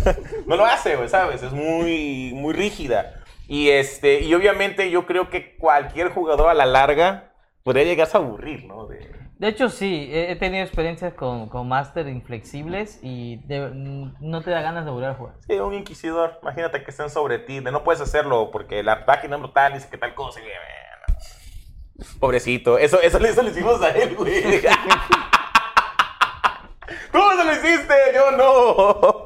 [0.47, 1.43] no lo hace, güey, ¿sabes?
[1.43, 3.15] Es muy, muy rígida.
[3.49, 7.33] Y, este, y obviamente yo creo que cualquier jugador a la larga
[7.65, 8.87] podría llegarse a aburrir, ¿no?
[8.87, 14.41] De- De hecho, sí, he tenido experiencias con, con Master inflexibles y de- mm, no
[14.43, 15.35] te da ganas de volver a jugar.
[15.47, 19.37] Sí, un inquisidor, imagínate que estén sobre ti, de no puedes hacerlo porque la página
[19.37, 20.39] brutal dice que tal cosa.
[20.41, 22.13] y, bueno.
[22.21, 24.43] Pobrecito, eso, eso, eso le hicimos a él, güey.
[27.13, 27.95] ¿Cómo se lo hiciste?
[28.15, 29.25] Yo no.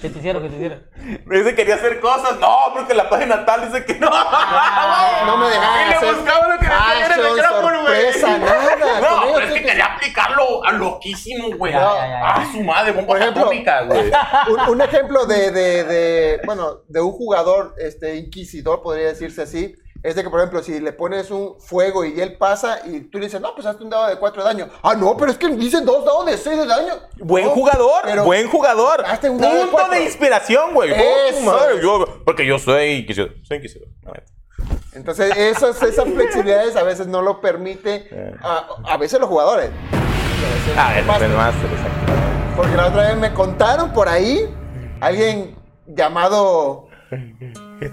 [0.00, 0.42] ¿Qué te hicieron?
[0.42, 0.86] ¿Qué te hicieron?
[1.24, 2.38] Me dice que quería hacer cosas.
[2.38, 4.08] No, porque la página tal dice que no.
[4.08, 8.20] No me dejaban Y le hacer buscaba lo que Ah, era el micrófono, güey.
[8.22, 9.00] nada.
[9.00, 11.72] No, pero es que quería aplicarlo a loquísimo, güey.
[11.72, 11.80] Ya.
[12.24, 14.10] Ah, su madre, bomba Por ejemplo, atómica, güey.
[14.50, 19.74] un, un ejemplo de, de- de, bueno, de un jugador este, inquisidor, podría decirse así,
[20.02, 23.18] es de que, por ejemplo, si le pones un fuego y él pasa y tú
[23.18, 24.68] le dices, no, pues hazte un dado de 4 de daño.
[24.82, 26.94] Ah, no, pero es que dicen dos dados de 6 de daño.
[27.18, 29.04] Buen No, jugador, buen jugador.
[29.04, 30.92] Hazte un dado de Punto de inspiración, güey.
[30.92, 31.42] Oh, Eso.
[31.42, 33.34] madre, yo- porque yo soy inquisidor.
[33.42, 33.88] Soy inquisidor.
[34.92, 38.08] Entonces, esas, esas flexibilidades a veces no lo permite
[38.42, 39.70] a, a veces los jugadores.
[40.76, 41.30] Ah, ese es Master.
[41.30, 42.12] el máster, exacto.
[42.56, 44.52] Porque la otra vez me contaron por ahí,
[45.00, 46.87] alguien llamado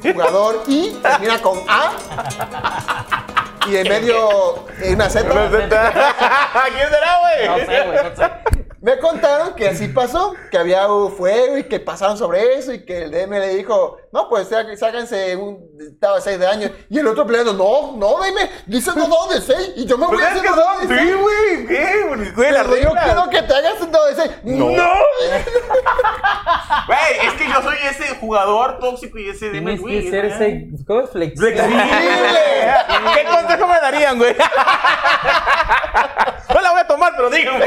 [0.01, 1.91] jugador I, termina con A,
[3.67, 5.29] y en medio una Z.
[6.75, 7.47] ¿Quién será, güey?
[7.47, 8.31] No sé, güey, no sé.
[8.85, 10.85] Me contaron que así pasó, que había
[11.17, 14.63] fuego y que pasaron sobre eso y que el DM le dijo, no, pues sá-
[14.77, 16.69] sáquense un de 6 de año.
[16.87, 20.05] Y el otro peleando, no, no, DM, dice dos dados de 6 y yo me
[20.05, 21.15] voy Pues a es hacer son, de sí, 6.
[21.19, 21.65] güey.
[21.67, 22.31] ¿Qué?
[22.35, 24.31] Güey, la yo quiero que te hagas un dado de 6.
[24.43, 24.65] No.
[26.87, 30.67] Güey, es que yo soy ese jugador tóxico y ese Tienes güey, que ser ese.
[30.85, 31.53] ¿Cómo es flexible?
[31.55, 32.39] ¡Flexible!
[33.15, 34.35] ¿Qué consejo me darían, güey?
[36.53, 37.65] No la voy a tomar, pero díganme,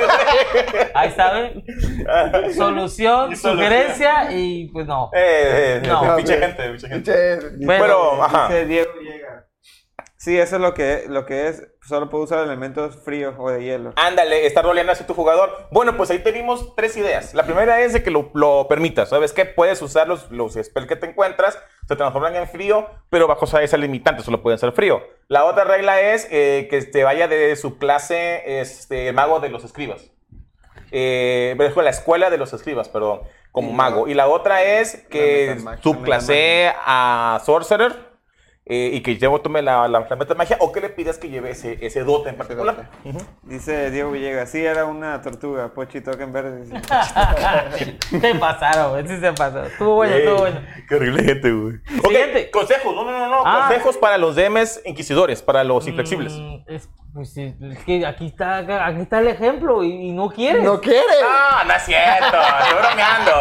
[1.10, 1.62] sabe.
[2.56, 5.10] Solución, sugerencia y pues no.
[5.14, 6.16] Eh, eh, No.
[6.16, 6.76] pinche gente.
[7.02, 8.48] Che, Bueno, Pero, ajá.
[8.48, 9.44] Dice Diego Villegas.
[10.16, 11.64] Sí, eso es lo que, lo que es.
[11.86, 13.92] Solo puedo usar elementos fríos o de hielo.
[13.94, 15.68] Ándale, está roleando así tu jugador.
[15.70, 17.34] Bueno, pues ahí tenemos tres ideas.
[17.34, 19.08] La primera es de que lo, lo permitas.
[19.10, 19.44] ¿Sabes qué?
[19.46, 23.76] Puedes usar los, los spells que te encuentras, se transforman en frío, pero bajo esa
[23.76, 25.00] limitante, solo pueden ser frío.
[25.28, 29.64] La otra regla es eh, que te vaya de su clase este, mago de los
[29.64, 30.10] escribas.
[30.90, 33.20] Eh, pero es la escuela de los escribas, perdón,
[33.52, 34.08] como mago.
[34.08, 38.08] Y la otra es que metamagia, la subclase a sorcerer.
[38.70, 41.50] eh, y que yo tome la, la, la metamagia o que le pidas que lleve
[41.52, 42.90] ese, ese dote en particular.
[43.02, 43.18] Ujú.
[43.42, 46.64] Dice Diego Villegas, sí, era una tortuga, Pochi Token Verde.
[46.66, 47.98] dice.
[48.20, 49.08] Se pasaron, güey.
[49.08, 49.66] Sí se pasaron.
[49.68, 50.60] Estuvo bueno, estuvo bueno.
[50.86, 51.76] Qué horrible gente, güey.
[51.76, 52.50] Ok, Siguiente.
[52.50, 52.94] consejos.
[52.94, 53.42] No, no, no, no.
[53.44, 53.66] Ah.
[53.68, 56.34] Consejos para los DMs inquisidores, para los inflexibles.
[56.34, 60.30] Mm, es, pues, sí, es que aquí está, aquí está el ejemplo y, y no
[60.30, 60.62] quieres.
[60.62, 61.02] No quiere.
[61.20, 62.26] No, no es cierto.
[62.60, 63.32] Estoy bromeando.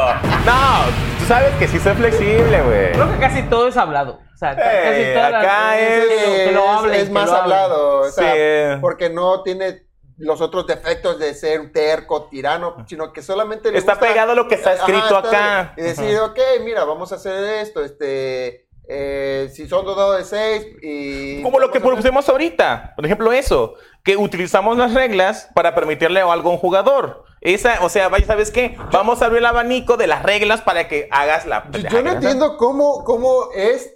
[0.46, 0.86] No,
[1.20, 2.92] tú sabes que sí soy flexible, güey.
[2.94, 4.20] Creo que casi todo es hablado.
[4.34, 8.00] O sea, ca- casi las- acá es- lo- que lo es- que más lo hablado,
[8.02, 8.34] o sea,
[8.76, 8.82] Sí.
[8.82, 9.84] porque no tiene
[10.18, 14.32] los otros defectos de ser un terco, tirano, sino que solamente le Está gusta- pegado
[14.32, 15.74] a lo que está escrito acá.
[15.78, 20.24] Y decir, ok, mira, vamos a hacer esto, este, eh, si son dos dados de
[20.24, 21.42] seis y...
[21.42, 22.94] Como lo que propusimos ahorita.
[22.96, 23.76] Por ejemplo, eso.
[24.04, 27.26] Que utilizamos las reglas para permitirle algo a un jugador.
[27.42, 28.78] Esa, o sea, vaya, ¿sabes qué?
[28.92, 31.70] Vamos a abrir el abanico de las reglas para que hagas la.
[31.72, 33.94] Yo, yo no entiendo cómo, cómo es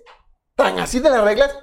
[0.56, 1.58] tan así de las reglas,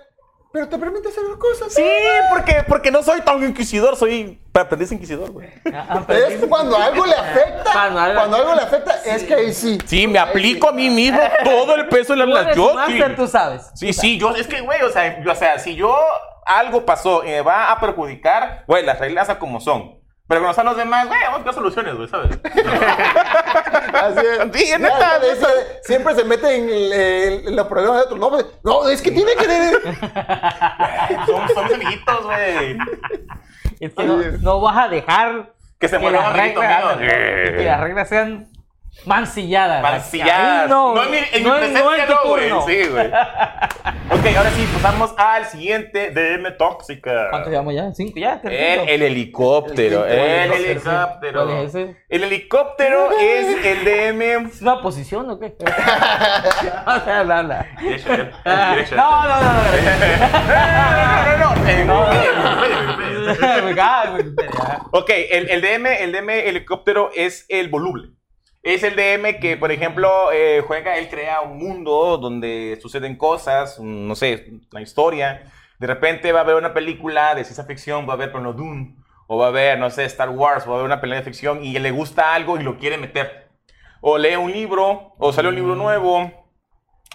[0.59, 1.73] pero te permite hacer cosas.
[1.73, 1.85] Sí,
[2.31, 5.49] porque, porque no soy tan inquisidor, soy aprendiz inquisidor, güey.
[5.73, 9.35] Ah, ah, Es cuando algo le afecta, Cuando algo- cuando algo le afecta, es que
[9.35, 9.79] ahí sí.
[9.87, 13.15] Sí, me aplico a mí mismo todo el peso de la yo, máster, sí.
[13.17, 13.71] tú sabes.
[13.75, 15.97] Sí, sí, yo, es que, güey, o sea, yo- o sea, si yo
[16.45, 19.98] algo pasó y me va a perjudicar, güey, las reglas a como son.
[20.29, 22.39] Pero cuando están los demás, güey, vamos a buscar soluciones, güey, ¿sabes?
[23.95, 24.41] Así es.
[24.53, 28.19] Sí, es neta, de ese- siempre se mete en, el- en los problemas de otros.
[28.21, 29.81] No, pues, no, es que tiene que tener.
[31.27, 32.77] somos, somos amiguitos, güey.
[33.81, 38.09] Es que no, no vas a dejar Que se mueva las reglas- que las reglas
[38.09, 38.49] sean
[39.07, 39.83] mancilladas.
[39.83, 40.63] Mancilladas.
[40.63, 42.25] Ahí No, en mi, en no, mi en- no en presencia tu no,
[42.63, 42.85] güey.
[42.85, 43.07] Sí, güey.
[43.07, 47.29] ok, ahora sí, pasamos al siguiente DM tóxica.
[47.31, 47.93] ¿Cuántos llevamos ya?
[47.93, 48.41] ¿Cinco ya?
[48.45, 50.05] El, el helicóptero.
[50.05, 51.45] El El, helicóptero.
[51.47, 51.97] ¿Cuál es ese?
[52.09, 54.23] El helicóptero es el DM.
[54.49, 55.55] ¿Es una posición o qué?
[55.59, 57.67] o sea, habla, habla.
[57.81, 58.97] Direction, Ah, direction.
[58.99, 59.63] No, no, no, no.
[60.49, 61.69] no, no, no, no.
[61.69, 62.19] Eh, No, no.
[64.93, 68.11] Ok, el, el DM, el DM helicóptero es el voluble.
[68.63, 73.79] Es el DM que, por ejemplo, eh, juega, él crea un mundo donde suceden cosas,
[73.81, 75.51] no sé, la historia.
[75.79, 78.63] De repente va a haber una película de ciencia ficción, va a haber, por ejemplo,
[78.63, 78.97] Dune,
[79.29, 81.25] o va a haber, no sé, Star Wars, o va a haber una película de
[81.25, 83.49] ficción y le gusta algo y lo quiere meter.
[84.01, 86.31] O lee un libro, o sale un libro nuevo,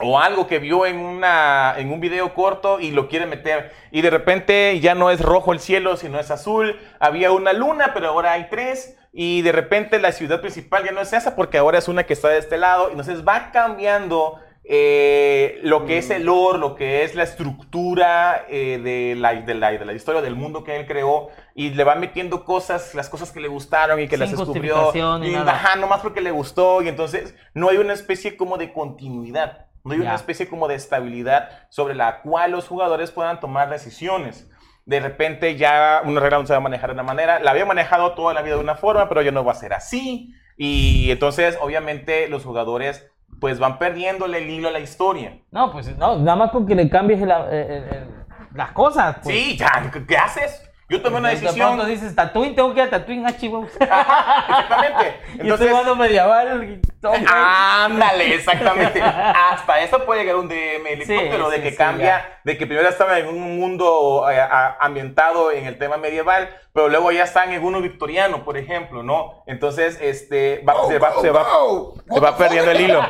[0.01, 3.71] o algo que vio en, una, en un video corto y lo quiere meter.
[3.91, 6.79] Y de repente ya no es rojo el cielo, sino es azul.
[6.99, 8.97] Había una luna, pero ahora hay tres.
[9.15, 12.13] Y de repente la ciudad principal ya no es esa, porque ahora es una que
[12.13, 12.87] está de este lado.
[12.87, 18.45] Y entonces va cambiando eh, lo que es el lore, lo que es la estructura
[18.49, 21.27] eh, de, la, de, la, de la historia del mundo que él creó.
[21.53, 24.91] Y le va metiendo cosas, las cosas que le gustaron y que Sin las descubrió.
[25.23, 25.51] Y, nada.
[25.51, 26.81] ajá, nomás porque le gustó.
[26.81, 29.67] Y entonces no hay una especie como de continuidad.
[29.83, 34.49] No hay una especie como de estabilidad sobre la cual los jugadores puedan tomar decisiones.
[34.85, 37.39] De repente ya una regla no se va a manejar de una manera.
[37.39, 39.73] La había manejado toda la vida de una forma, pero ya no va a ser
[39.73, 40.33] así.
[40.57, 43.09] Y entonces, obviamente, los jugadores
[43.39, 45.39] pues van perdiéndole el hilo a la historia.
[45.51, 48.07] No, pues no, nada más con que le cambies eh, eh, eh,
[48.53, 49.17] las cosas.
[49.23, 49.35] Pues.
[49.35, 50.69] Sí, ya, ¿qué, qué haces?
[50.93, 51.69] Yo tomé una De decisión.
[51.69, 53.67] pronto dices, Tatooine, tengo que ir a Tatooine, ah, Chihuahua.
[53.79, 55.07] Exactamente.
[55.31, 56.63] estoy Entonces, jugando medieval.
[56.63, 57.25] y todo, pues.
[57.33, 59.01] Ándale, exactamente.
[59.01, 62.39] Hasta eso puede llegar un DM helicóptero Sí, de sí, que sí, cambia, ya.
[62.43, 64.39] de que primero estaba en un mundo eh,
[64.79, 69.43] ambientado en el tema medieval, pero luego ya están en uno victoriano, por ejemplo, ¿no?
[69.47, 73.01] Entonces, este, va- se va, se va, Oh, se va perdiendo el hilo.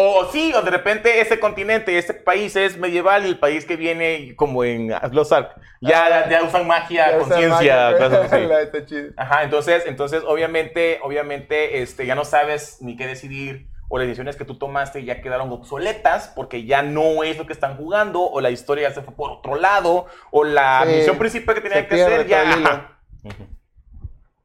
[0.00, 3.74] O sí, o de repente ese continente, ese país es medieval y el país que
[3.74, 8.96] viene como en Lost Ark, ya, ya usan magia, conciencia, cosas así.
[9.16, 14.36] Ajá, entonces, entonces obviamente, obviamente, este, ya no sabes ni qué decidir o las decisiones
[14.36, 18.40] que tú tomaste ya quedaron obsoletas porque ya no es lo que están jugando o
[18.40, 21.88] la historia ya se fue por otro lado o la Sí, misión principal que tenía
[21.88, 22.42] que hacer ya.
[22.44, 22.68] todo el hilo.
[22.68, 22.88] ajá.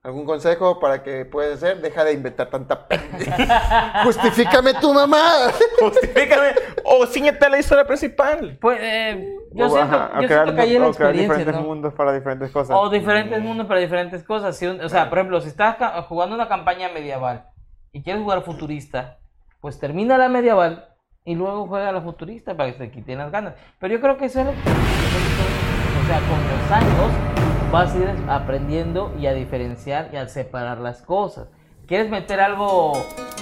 [0.05, 1.79] ¿Algún consejo para que puedes hacer?
[1.81, 4.01] Deja de inventar tanta pendeja.
[4.03, 5.21] Justifícame tu mamá.
[5.79, 6.49] Justifícame
[6.83, 8.57] o ciñete a la historia principal.
[8.59, 11.61] Pues eh, yo O, siento, ajá, yo crear, siento que o crear experiencia, diferentes ¿no?
[11.61, 12.75] mundos para diferentes cosas.
[12.77, 14.57] O diferentes mundos para diferentes cosas.
[14.57, 15.77] Si un- o sea, por ejemplo, si estás
[16.09, 17.45] jugando una campaña medieval
[17.93, 19.19] y quieres jugar futurista,
[19.61, 20.89] pues termina la medieval
[21.23, 23.53] y luego juega a la futurista para que se quiten las ganas.
[23.79, 24.57] Pero yo creo que eso es lo que...
[24.59, 27.42] O sea, con los años
[27.73, 31.47] vas a ir aprendiendo y a diferenciar y a separar las cosas.
[31.87, 32.93] ¿Quieres meter algo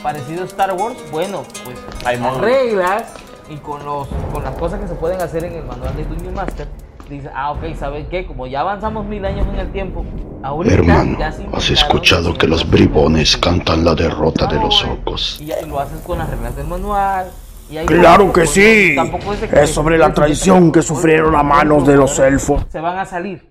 [0.02, 0.96] parecido a Star Wars?
[1.12, 3.14] Bueno, pues Hay reglas
[3.50, 6.34] y con, los, con las cosas que se pueden hacer en el manual de Dungeon
[6.34, 6.68] Master,
[7.10, 8.26] dice, ah, ok, ¿saben qué?
[8.26, 10.06] Como ya avanzamos mil años en el tiempo,
[10.42, 15.40] ahorita Hermano, ya se ¿has escuchado que los bribones cantan la derrota de los orcos?
[15.42, 17.30] Y, y lo haces con las reglas del manual.
[17.70, 18.94] y ahí Claro que sí.
[18.96, 22.64] tampoco es de que- Es sobre la traición que sufrieron a manos de los elfos.
[22.70, 23.51] Se van a salir.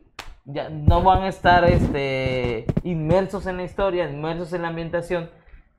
[0.53, 5.31] Ya no van a estar este, inmersos en la historia, inmersos en la ambientación.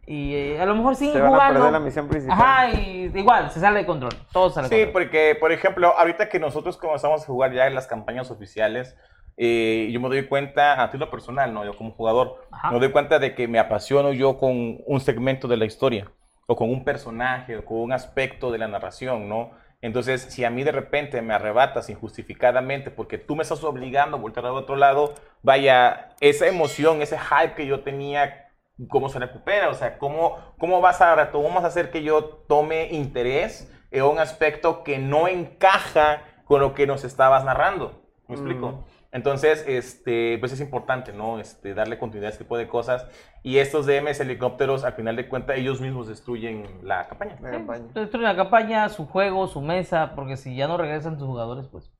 [0.06, 2.38] Y eh, a lo mejor siguen Se van a perder la misión principal.
[2.40, 4.12] Ajá, y igual, se sale de control.
[4.34, 4.92] Todo sale Sí, control.
[4.92, 8.98] porque, por ejemplo, ahorita que nosotros comenzamos a jugar ya en las campañas oficiales,
[9.38, 11.64] eh, yo me doy cuenta, a título personal, ¿no?
[11.66, 12.72] Yo como jugador, Ajá.
[12.72, 16.12] me doy cuenta de que me apasiono yo con un segmento de la historia,
[16.48, 19.52] o con un personaje, o con un aspecto de la narración, ¿no?
[19.82, 24.20] Entonces, si a mí de repente me arrebatas injustificadamente porque tú me estás obligando a
[24.20, 28.52] voltear al otro lado, vaya, esa emoción, ese hype que yo tenía,
[28.90, 29.70] ¿cómo se recupera?
[29.70, 34.04] O sea, ¿cómo, cómo vas a, cómo vas a hacer que yo tome interés en
[34.04, 38.04] un aspecto que no encaja con lo que nos estabas narrando?
[38.28, 38.86] ¿Me explico?
[39.14, 41.40] Entonces, este, pues es importante, ¿no?
[41.40, 43.06] Este, darle continuidad a este tipo de cosas.
[43.44, 47.38] Y estos DMs helicópteros, al final de cuentas, ellos mismos destruyen la campaña.
[47.42, 47.86] La campaña.
[47.94, 51.92] Destruyen la campaña, su juego, su mesa, porque si ya no regresan tus jugadores, pues.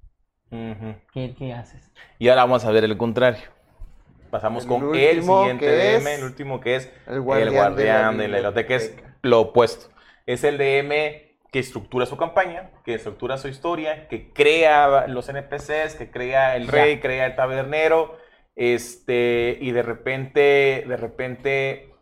[1.14, 1.92] ¿qué, qué haces?
[2.20, 3.44] Y ahora vamos a ver el contrario.
[4.30, 7.54] Pasamos El con el siguiente que DM, es el último que es el el guardián
[7.54, 9.18] guardián, de la biblioteca, es biblioteca.
[9.24, 9.94] lo opuesto.
[10.26, 15.96] Es el DM que estructura su campaña, que estructura su historia, que crea los NPCs,
[15.96, 16.72] que crea el Ya.
[16.72, 18.18] rey, crea el tabernero,
[18.56, 21.94] este, y de repente, de repente,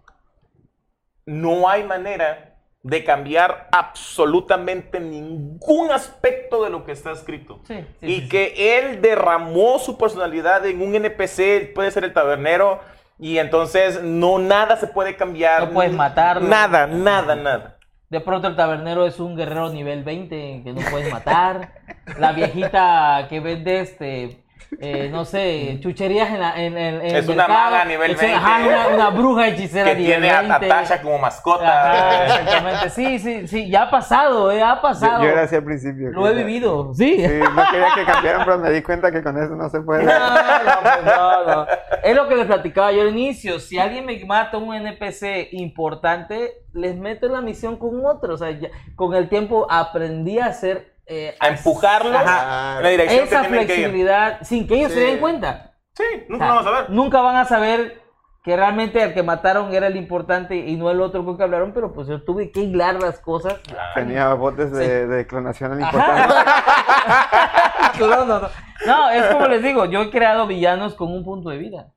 [1.25, 7.61] no hay manera de cambiar absolutamente ningún aspecto de lo que está escrito.
[7.65, 8.29] Sí, sí, y sí.
[8.29, 12.79] que él derramó su personalidad en un NPC, puede ser el tabernero,
[13.17, 15.67] y entonces no nada se puede cambiar.
[15.67, 16.47] No puedes matarlo.
[16.47, 17.78] Nada, nada, nada.
[18.09, 21.73] De pronto el tabernero es un guerrero nivel 20 que no puedes matar.
[22.17, 24.43] La viejita que vende este,
[24.79, 27.71] eh, no sé, chucherías en, la, en, en- en Es el una mercado.
[27.71, 28.69] maga nivel Es una- ajá, 20.
[28.75, 30.67] una, una bruja hechicera Que nivel tiene a 20.
[30.67, 31.91] Natasha como mascota.
[31.91, 32.89] Ajá, exactamente.
[32.91, 35.23] Sí, sí, sí, ya ha pasado, eh, ha pasado.
[35.23, 36.11] yo era así al principio.
[36.11, 37.15] Lo he vivido, sí.
[37.17, 40.03] Sí, no quería que cambiaran, pero me di cuenta que con eso no se puede.
[40.03, 41.67] No, no, pues no, no.
[42.03, 43.59] Es lo que les platicaba yo al inicio.
[43.59, 48.35] Si alguien me mata un NPC importante, les meto en la misión con otro.
[48.35, 50.93] O sea, ya- con el tiempo aprendí a hacer.
[51.09, 52.77] Eh, A empujarlo Ajá.
[52.77, 53.79] en la dirección esa que tienen que ir.
[53.79, 55.05] flexibilidad sin que ellos se Sí.
[55.11, 55.73] den cuenta.
[55.93, 56.89] Sí, O nunca sea, vamos a ver.
[56.91, 58.01] Nunca van a saber
[58.43, 61.73] que realmente el que mataron era el importante y no el otro con que hablaron,
[61.73, 63.55] pero pues yo tuve que hilar las cosas.
[63.95, 66.33] Tenía botes de, de clonación al importante.
[67.99, 68.49] no, no, no.
[68.85, 71.87] No, es como les digo, yo he creado villanos con un punto de vida.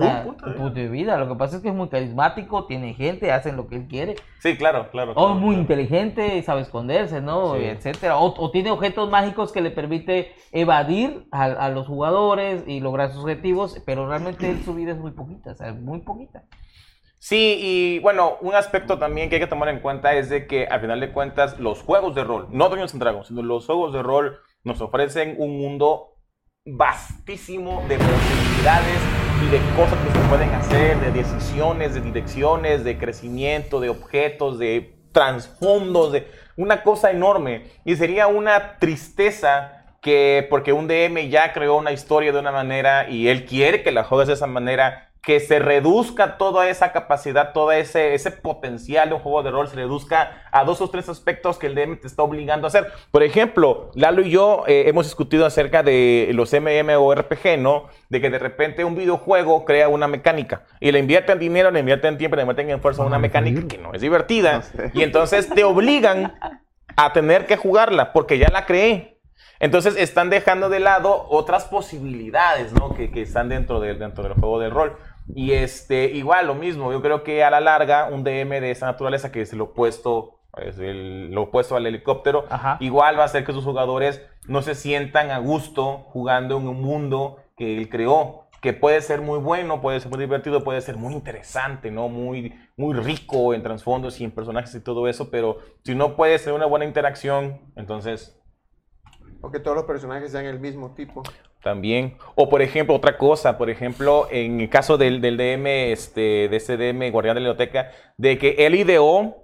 [0.00, 1.18] O sea, Un punto de un punto de vida.
[1.18, 4.16] Lo que pasa es que es muy carismático, tiene gente, hacen lo que él quiere.
[4.38, 5.12] Sí, claro, claro.
[5.12, 5.60] O claro, es muy claro.
[5.62, 7.56] inteligente, sabe esconderse, ¿no?
[7.56, 7.64] Sí.
[7.64, 8.18] Etcétera.
[8.18, 13.10] O, o tiene objetos mágicos que le permite evadir a, a los jugadores y lograr
[13.10, 16.44] sus objetivos, pero realmente su vida es muy poquita, o sea, muy poquita.
[17.22, 20.66] Sí, y bueno, un aspecto también que hay que tomar en cuenta es de que
[20.66, 23.92] al final de cuentas los juegos de rol, no Dungeons and Dragons, sino los juegos
[23.92, 26.16] de rol nos ofrecen un mundo
[26.64, 29.19] vastísimo de posibilidades
[29.50, 34.94] de cosas que se pueden hacer, de decisiones, de direcciones, de crecimiento, de objetos, de
[35.10, 37.64] trasfondos, de una cosa enorme.
[37.84, 43.10] Y sería una tristeza que porque un DM ya creó una historia de una manera
[43.10, 47.52] y él quiere que la juegues de esa manera, que se reduzca toda esa capacidad,
[47.52, 51.10] todo ese, ese potencial de un juego de rol, se reduzca a dos o tres
[51.10, 52.90] aspectos que el DM te está obligando a hacer.
[53.10, 57.88] Por ejemplo, Lalo y yo eh, hemos discutido acerca de los MMORPG, ¿no?
[58.08, 62.16] De que de repente un videojuego crea una mecánica y le invierten dinero, le invierten
[62.16, 64.90] tiempo, le meten en fuerza a una mecánica que no es divertida No sé.
[64.94, 66.34] y entonces te obligan
[66.96, 69.18] a tener que jugarla porque ya la creé.
[69.62, 72.94] Entonces están dejando de lado otras posibilidades, ¿no?
[72.94, 74.96] Que, que están dentro, de- dentro del juego de rol.
[75.34, 78.86] Y este, igual lo mismo, yo creo que a la larga un DM de esa
[78.86, 82.76] naturaleza, que es lo opuesto, es el- lo opuesto al helicóptero, Ajá.
[82.80, 86.80] igual va a hacer que sus jugadores no se sientan a gusto jugando en un
[86.80, 90.96] mundo que él creó, que puede ser muy bueno, puede ser muy divertido, puede ser
[90.96, 92.08] muy interesante, ¿no?
[92.08, 96.38] Muy, muy rico en trasfondos y en personajes y todo eso, pero si no puede
[96.38, 98.36] ser una buena interacción, entonces
[99.42, 101.22] O que todos los personajes sean el mismo tipo.
[101.62, 102.16] También.
[102.34, 106.56] O por ejemplo, otra cosa, por ejemplo, en el caso del, del DM, este, de
[106.56, 109.36] ese DM Guardián de la Biblioteca, de que él ideó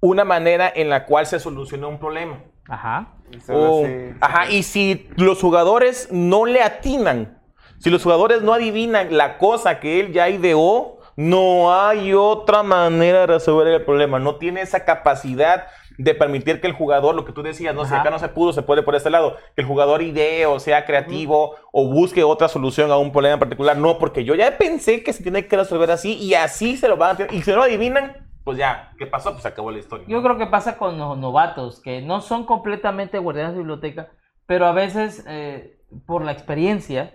[0.00, 2.42] una manera en la cual se soluciona un problema.
[2.68, 3.14] Ajá.
[3.48, 3.86] O-
[4.20, 7.38] ajá, y si los jugadores no le atinan,
[7.78, 13.20] si los jugadores no adivinan la cosa que él ya ideó, no hay otra manera
[13.20, 14.18] de resolver el problema.
[14.18, 15.66] No tiene esa capacidad
[16.02, 18.00] de permitir que el jugador, lo que tú decías, no sé, Ajá.
[18.00, 20.86] acá no se pudo, se puede por este lado, que el jugador idee o sea
[20.86, 23.76] creativo o busque otra solución a un problema en particular.
[23.76, 26.96] No, porque yo ya pensé que se tiene que resolver así y así se lo
[26.96, 27.34] van a hacer.
[27.34, 29.32] Y si no lo adivinan, pues ya, ¿qué pasó?
[29.32, 30.06] Pues acabó la historia.
[30.08, 34.08] Yo creo que pasa con los novatos, que no son completamente guardianes de biblioteca,
[34.46, 37.14] pero a veces eh, por la experiencia,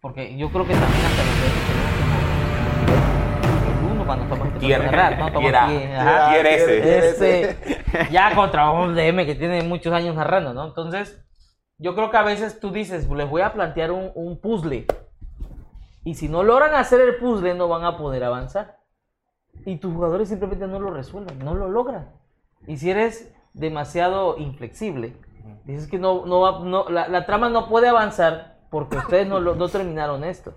[0.00, 1.67] porque yo creo que también hasta los
[4.08, 4.84] cuando Tiene.
[4.86, 5.32] narrar, ¿no?
[5.96, 6.32] Ajá.
[6.32, 6.98] Tiera ese.
[7.08, 10.66] Este, ya contra un DM que tiene muchos años narrando, ¿no?
[10.66, 11.22] Entonces,
[11.78, 14.86] yo creo que a veces tú dices, les voy a plantear un, un puzzle.
[16.04, 18.78] Y si no logran hacer el puzzle, no van a poder avanzar.
[19.66, 22.10] Y tus jugadores simplemente no lo resuelven, no lo logran.
[22.66, 25.16] Y si eres demasiado inflexible,
[25.64, 29.40] dices que no, no, va- no la, la trama no puede avanzar porque ustedes no,
[29.40, 30.54] lo- no terminaron esto.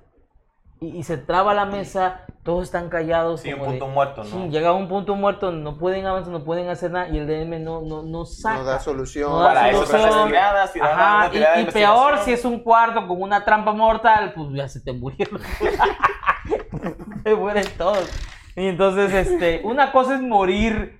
[0.79, 3.41] Y, y se traba la mesa, todos están callados.
[3.41, 4.29] Sí, un como de- punto muerto, ¿no?
[4.29, 7.27] Sí, llega a un punto muerto, no pueden avanzar, no pueden hacer nada y el
[7.27, 8.57] DM no, no, no saca.
[8.59, 9.29] No da solución.
[9.29, 10.27] No da Para eso solución.
[10.27, 13.45] tiradas, tirar Ajá, una tirada de y, y peor si es un cuarto con una
[13.45, 15.39] trampa mortal, pues ya se te murieron.
[17.23, 18.09] se mueren todos.
[18.55, 20.99] Y entonces, este, una cosa es morir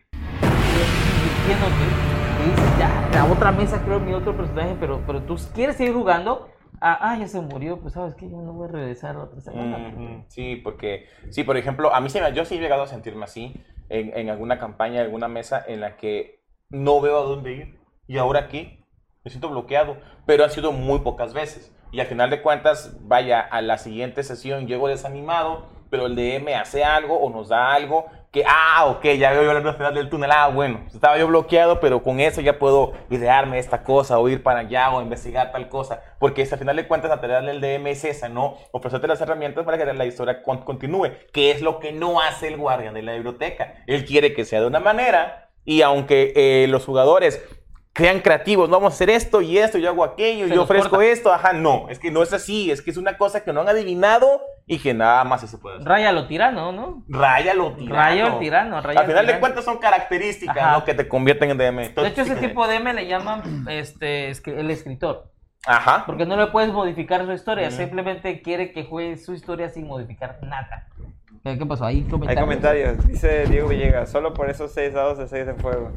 [2.45, 6.49] dices, ya, la otra mesa creo mi otro personaje, pero, pero tú quieres seguir jugando.
[6.81, 9.39] Ah, ah, ya se murió, pues sabes que yo no voy a regresar la otra
[9.39, 10.25] semana.
[10.29, 13.23] Sí, porque, sí, por ejemplo, a mí se me, yo sí he llegado a sentirme
[13.25, 13.53] así
[13.89, 17.79] en, en alguna campaña, en alguna mesa en la que no veo a dónde ir.
[18.07, 18.83] Y ahora aquí
[19.23, 21.71] me siento bloqueado, pero han sido muy pocas veces.
[21.91, 26.55] Y al final de cuentas, vaya, a la siguiente sesión llego desanimado, pero el DM
[26.55, 30.09] hace algo o nos da algo que, ah, ok, ya veo yo la final del
[30.09, 34.29] túnel, ah, bueno, estaba yo bloqueado, pero con eso ya puedo idearme esta cosa o
[34.29, 37.41] ir para allá o investigar tal cosa, porque es, al final de cuentas la tarea
[37.41, 38.55] del DM es esa, ¿no?
[38.71, 42.47] Ofrecerte las herramientas para que la historia con- continúe, que es lo que no hace
[42.47, 43.73] el guardián de la biblioteca.
[43.85, 47.43] Él quiere que sea de una manera y aunque eh, los jugadores
[47.93, 50.91] crean creativos, no vamos a hacer esto y esto, yo hago aquello, Se yo ofrezco
[50.91, 51.05] corta.
[51.07, 53.59] esto, ajá, no, es que no es así, es que es una cosa que no
[53.59, 55.87] han adivinado y que nada más eso puede hacer.
[55.89, 57.03] Raya lo tirano, ¿no?
[57.09, 57.93] Raya lo tirano.
[57.93, 60.71] Rayo el tirano, raya Al final de cuentas son características Ajá.
[60.71, 60.85] ¿no?
[60.85, 61.75] que te convierten en DM.
[61.75, 65.29] De Entonces, hecho, ese sí, tipo de M le llaman este, el escritor.
[65.67, 66.05] Ajá.
[66.05, 70.39] Porque no le puedes modificar su historia, simplemente quiere que juegue su historia sin modificar
[70.41, 70.87] nada.
[71.43, 71.85] ¿Qué qué pasó?
[71.85, 72.43] Ahí Hay comentarios.
[72.43, 73.07] comentarios.
[73.07, 75.91] Dice Diego Villegas, solo por esos seis dados de seis de fuego.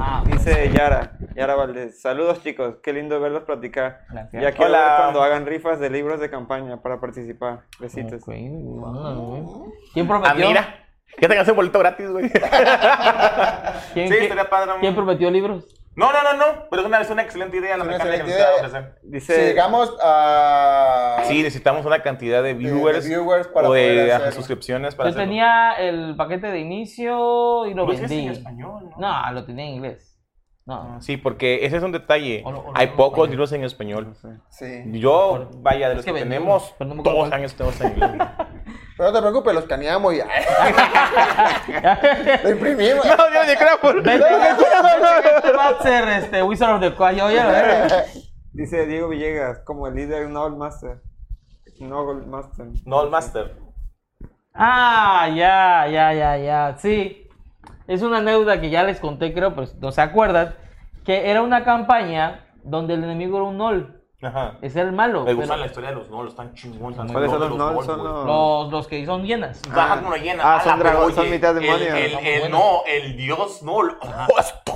[0.00, 2.00] Ah, Dice Yara, Yara Valdés.
[2.00, 4.00] Saludos chicos, qué lindo verlos platicar.
[4.10, 4.42] Gracias.
[4.42, 4.78] Ya quiero Hola.
[4.88, 7.64] ver cuando hagan rifas de libros de campaña para participar.
[7.78, 8.22] Besitos.
[8.24, 10.32] ¿Quién prometió?
[10.32, 10.82] Ah, mira.
[11.18, 12.30] Que tengas un boleto gratis, güey.
[13.94, 15.66] ¿Quién, Sí, estaría padre, quién prometió libros?
[15.96, 16.64] No, no, no, no.
[16.70, 18.46] Pero es una, es una excelente idea la Es mecánica que de idea.
[18.56, 18.94] ofrecer.
[19.02, 21.22] Dice, Si llegamos a.
[21.24, 24.32] Sí, necesitamos una cantidad de de viewers, viewers para o de hacerlo.
[24.32, 25.26] suscripciones para Yo hacerlo.
[25.30, 28.26] tenía el paquete de inicio y lo vendí.
[28.26, 29.24] en español, ¿no?
[29.24, 30.15] No, lo tenía en inglés.
[30.66, 31.00] No.
[31.00, 32.42] Sí, porque ese es un detalle.
[32.44, 33.30] O lo- o lo- Hay o pocos español.
[33.30, 34.16] libros en español.
[34.50, 34.82] Sí.
[35.00, 38.10] Yo, vaya, de Es los que tenemos, no todos años tenemos en inglés.
[38.96, 40.18] Pero no te preocupes, los caneamos y.
[42.42, 43.04] Lo imprimimos.
[43.06, 44.02] no, yo ni creo por...
[44.02, 47.20] Vete, vete, este va a ser este Wizard of the Coast.
[47.20, 48.04] Oye, a ver.
[48.52, 51.02] dice Diego Villegas, como el líder Novel Master.
[51.78, 52.66] Novel Master.
[52.86, 53.54] No, el Master.
[54.54, 56.76] Ah, ya, ya, ya, ya.
[56.78, 57.25] Sí.
[57.88, 60.54] Es una anécdota que ya les conté, creo, pero no se acuerdan.
[61.04, 63.92] Que era una campaña donde el enemigo era un Nol.
[64.22, 64.56] Ajá.
[64.62, 65.20] Ese era el malo.
[65.20, 66.98] Me pero gusta la historia de los nolos, están chingones.
[67.12, 67.84] ¿Cuáles son los?
[67.84, 69.60] Son los- Los, los que son llenas.
[69.72, 70.42] Bajan una llena.
[70.42, 71.88] Ah, ala, son dragón- son mitad el- demonios.
[71.90, 72.50] El, el- buenos.
[72.60, 73.98] no, el dios Nol.
[74.28, 74.72] Oh, está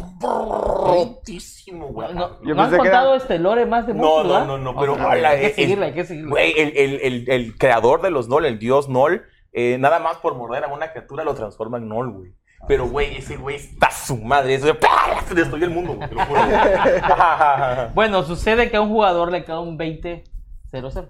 [0.86, 2.14] rotísimo, güey.
[2.14, 4.46] No, Yo ¿no han era- contado este lore más de No, monstruos, no, ¿verdad?
[4.46, 6.30] no, no, pero hay que seguirla, hay que seguirla.
[6.30, 10.18] Güey, el, el, el, el creador de los Nol, el dios Nol, eh, nada más
[10.18, 12.32] por morder a una criatura lo transforma en Nol, güey.
[12.68, 14.54] Pero, güey, ese güey está su madre.
[14.54, 15.20] Eso ¡pah!
[15.26, 16.40] se destruyó el mundo, güey, te lo juro.
[17.94, 21.06] Bueno, sucede que a un jugador le cae un 20-0-0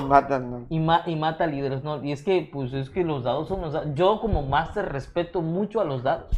[0.00, 0.66] Y matan, ¿no?
[0.68, 2.02] y, ma- y mata líderes, ¿no?
[2.02, 3.88] Y es que, pues, es que los dados son los dados.
[3.94, 6.30] Yo como máster respeto mucho a los dados.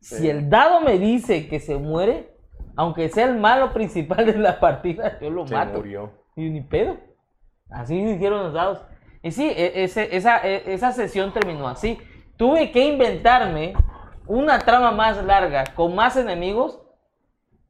[0.00, 2.36] Si el dado me dice que se muere,
[2.76, 5.78] aunque sea el malo principal de la partida, yo lo Se mato.
[5.78, 6.12] murió.
[6.36, 6.96] Y ni pedo.
[7.70, 8.80] Así dijeron los dados.
[9.22, 11.98] Y sí, e- ese- esa, e- esa sesión terminó así.
[12.38, 13.74] Tuve que inventarme
[14.26, 16.80] una trama más larga, con más enemigos,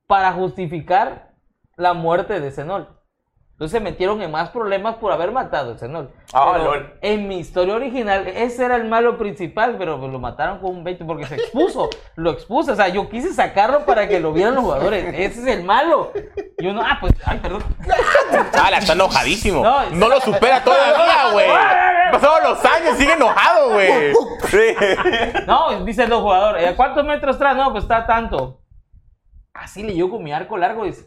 [0.07, 1.33] para justificar
[1.77, 2.98] la muerte de Zenol.
[3.59, 6.13] Entonces se metieron en más problemas por haber matado a Xenol.
[6.33, 6.95] Ah, lol.
[7.03, 11.05] En mi historia original, ese era el malo principal, pero lo mataron con un 20
[11.05, 11.91] porque se expuso.
[12.15, 12.71] lo expuso.
[12.71, 15.13] O sea, yo quise sacarlo para que lo vieran los jugadores.
[15.13, 16.13] Ese es el malo.
[16.57, 17.65] Y uno, ah, pues, ay, perdón.
[18.55, 19.65] Ah, está enojadísimo.
[19.65, 21.49] No, No, lo supera todavía, güey.
[22.13, 24.13] Pasaron los años, sigue enojado, güey.
[24.51, 24.77] Sí.
[25.49, 27.57] No, dice el jugador, ¿a cuántos metros trae?
[27.57, 28.61] No, pues está tanto.
[29.53, 30.85] Así le yo con mi arco largo.
[30.85, 31.07] Dice,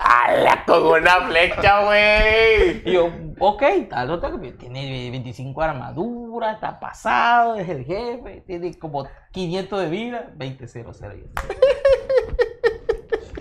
[0.00, 2.82] ¡Hala, con una flecha, güey!
[2.84, 9.06] Y yo, ok, tal, otra tiene 25 armadura, está pasado, es el jefe, tiene como
[9.32, 11.24] 500 de vida, 20-0-0.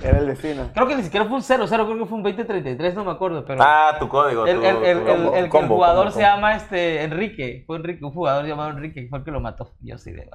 [0.04, 0.70] Era el destino.
[0.74, 3.46] Creo que ni siquiera fue un 0-0, creo que fue un 20-33, no me acuerdo,
[3.46, 4.46] pero Ah, tu código.
[4.46, 6.56] el, tu- el, el, tu el- combo, el que combo, el jugador combo, se llama
[6.58, 9.72] este Enrique, fue Enrique, un jugador llamado Enrique, fue el que lo mató.
[9.80, 10.30] Yo sí de,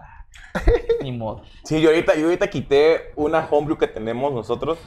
[1.02, 1.42] ni modo.
[1.64, 4.78] Sí, yo ahorita, yo ahorita quité una homebrew que tenemos nosotros,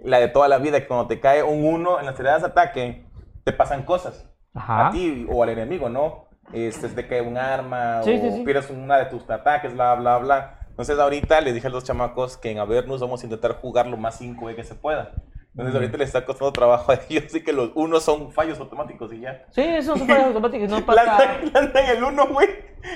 [0.00, 2.48] la de toda la vida, que cuando te cae un 1 en las tiradas de
[2.48, 3.06] ataque,
[3.44, 4.28] te pasan cosas.
[4.54, 4.88] Ajá.
[4.88, 6.28] A ti o al enemigo, ¿no?
[6.52, 8.42] Este, te cae un arma Sí, o sí, sí.
[8.44, 10.60] pierdes una de tus ataques, bla, bla, bla.
[10.68, 13.96] Entonces ahorita les dije a los chamacos que en Avernus vamos a intentar jugar lo
[13.96, 15.12] más 5 que se pueda.
[15.50, 19.12] Entonces ahorita les está costando trabajo a ellos, así que los unos son fallos automáticos
[19.12, 19.44] y ya.
[19.50, 21.04] Sí, eso son fallas automáticas, no pasa.
[21.04, 22.48] Lanzan, lanzan el 1, güey.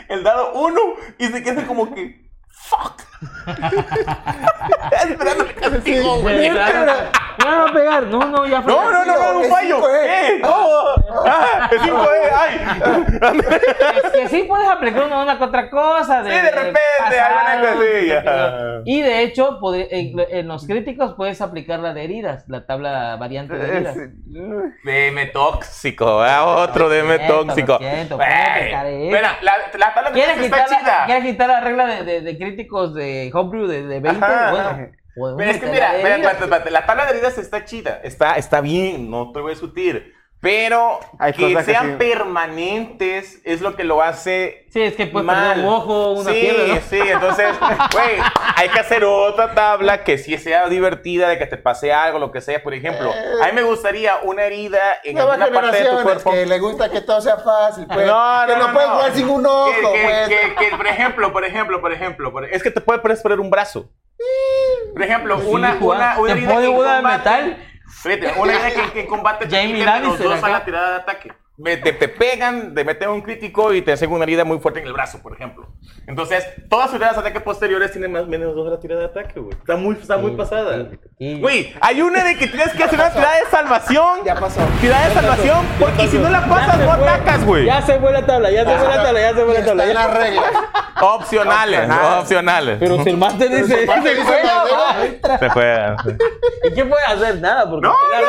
[0.08, 0.80] El dado 1
[1.18, 2.29] y se quedan como que.
[2.68, 3.02] ¡Fuck!
[5.08, 6.50] Esperando el castigo, Sí, güey.
[7.44, 8.72] No va a pegar, no, no, ya fue.
[8.72, 9.78] No, no, no, no, un fallo.
[9.80, 10.02] 5E.
[10.04, 10.38] ¿Qué?
[10.40, 11.26] No.
[11.26, 12.08] Ah, es 5E.
[12.36, 12.60] ¡Ay!
[14.04, 16.22] Es que sí puedes aplicar una, una que otra cosa.
[16.22, 16.80] Sí, de repente,
[17.20, 18.82] alguna cosilla.
[18.84, 23.68] Y de hecho, en, los críticos puedes aplicar la de heridas, la tabla variante de
[23.68, 23.96] heridas.
[24.84, 27.78] DM tóxico, ah, otro siento, tóxico.
[27.78, 31.06] Mira, la, la tabla de ¿Quieres heridas quitar, está la, chida.
[31.06, 34.24] ¿Quieres quitar la regla de, de- de críticos de Homebrew de, de 20?
[34.24, 34.88] Ajá.
[35.16, 39.10] Bueno, Pero es que mira, espérate, la tabla de heridas está chida, está, está bien,
[39.10, 40.14] no te voy a discutir.
[40.42, 41.96] Pero Hay que cosas que sean sí.
[41.98, 45.48] permanentes es lo que lo hace Sí, es que puedes mal.
[45.50, 46.74] perder un ojo, una sí, pierna.
[46.76, 46.80] ¿no?
[46.88, 47.46] Sí, entonces,
[47.92, 48.10] güey,
[48.56, 52.32] hay que hacer otra tabla que sí sea divertida, de que te pase algo, lo
[52.32, 52.62] que sea.
[52.62, 53.12] Por ejemplo,
[53.42, 56.30] a mí me gustaría una herida en alguna parte de tu cuerpo.
[56.30, 58.06] que le gusta que todo sea fácil, pues.
[58.06, 58.94] No, que no, no, no, puedes no.
[58.96, 60.28] jugar sin un ojo, que, que- pues.
[60.28, 63.40] que- que, por ejemplo, por ejemplo, por ejemplo, por- es que te puede puedes perder
[63.40, 63.90] un brazo.
[64.92, 67.66] Por ejemplo, Sí, una, una, una ¿Te herida pone en una de combate- metal?
[67.90, 70.48] Fíjate, una herida que, que en combate te Jamie quitan los Lannister dos a acá.
[70.50, 71.32] la tirada de ataque.
[71.62, 74.80] Me- Te, te pegan, te meten un crítico y te hacen una herida muy fuerte
[74.80, 75.68] en el brazo, por ejemplo.
[76.06, 79.06] Entonces, todas sus tiradas de ataque posteriores tienen más menos dos de la tirada de
[79.08, 79.52] ataque, güey.
[79.52, 80.88] Está muy, está muy Sí, pasada.
[80.90, 81.40] sí, sí.
[81.40, 84.20] Güey, hay una de que tienes que hacer una tirada de salvación.
[84.24, 84.60] Ya pasó.
[84.80, 87.66] Tirada de salvación, porque si no la pasas, no atacas, güey.
[87.66, 89.86] Ya se fue la tabla, ya se fue la tabla, ya se fue la tabla.
[89.86, 90.44] ya- las reglas.
[91.02, 92.76] Opcionales, no opcionales.
[92.80, 95.96] Pero si el máster dice, el máster se dice juega, Se fue.
[96.64, 97.38] ¿Y qué puede hacer?
[97.40, 98.26] Nada, porque No, la no,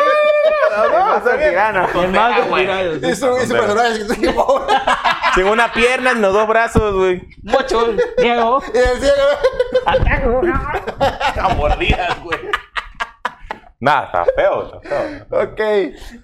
[3.22, 4.34] su, y su personaje es que
[5.36, 7.22] Sin una pierna, los dos brazos, güey.
[7.44, 9.28] Mocho, Diego, Y el ciego.
[9.86, 10.42] ataco.
[11.42, 12.40] A mordidas, güey.
[13.80, 15.42] Nada, está feo, está feo.
[15.42, 15.60] Ok,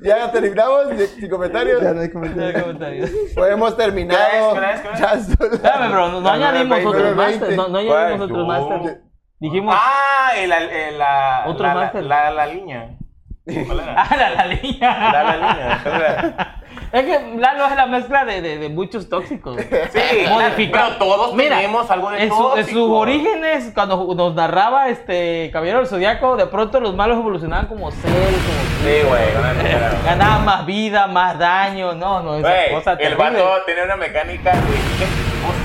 [0.02, 0.88] ya terminamos
[1.18, 1.82] sin comentarios.
[1.82, 2.62] Ya no hay comentarios.
[2.62, 3.10] comentarios.
[3.34, 4.20] Pues hemos terminado.
[4.30, 4.54] ¿Qué es?
[4.54, 4.82] ¿Qué es?
[4.82, 5.00] ¿Qué es?
[5.00, 6.88] Ya son Espérame, pero no, no añadimos 9:20.
[6.88, 8.46] otros máster, no, no añadimos otros No.
[8.46, 9.02] máster.
[9.40, 12.90] Dijimos, Ah, el, el, la, Otro la, la, la, la línea.
[13.66, 14.04] ¿Cuál era?
[14.04, 15.12] ah, la, la línea.
[15.12, 16.62] La, la línea.
[16.92, 19.58] Es que Lalo es la mezcla de, de, de muchos tóxicos.
[19.92, 20.88] Sí, Modificado.
[20.88, 25.50] pero todos Mira, tenemos algo de en, su- en sus orígenes, cuando nos narraba este
[25.52, 30.04] Caballero del Zodiaco, de pronto los malos evolucionaban como Cell, como Sí, güey.
[30.06, 31.94] ganaban más vida, más daño.
[31.94, 33.42] No, no, esa Güey, cosa el terrible.
[33.42, 35.57] vato tenía una mecánica, güey.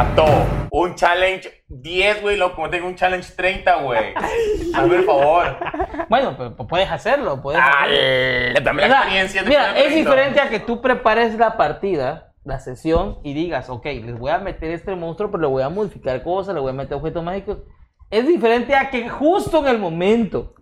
[0.00, 0.24] Vato,
[0.70, 4.14] un challenge 10, güey, lo convertí en un challenge 30, güey.
[4.74, 5.58] Hazme el favor.
[6.08, 7.60] Bueno, pero pues puedes hacerlo, puedes.
[7.60, 9.42] Dale, dame O la sea, experiencia.
[9.42, 13.84] de mira, es diferente a que tú prepares la partida, la sesión, y digas, ok,
[13.84, 16.74] les voy a meter este monstruo, pero le voy a modificar cosas, le voy a
[16.74, 17.58] meter objetos mágicos.
[18.08, 20.54] Es diferente a que justo en el momento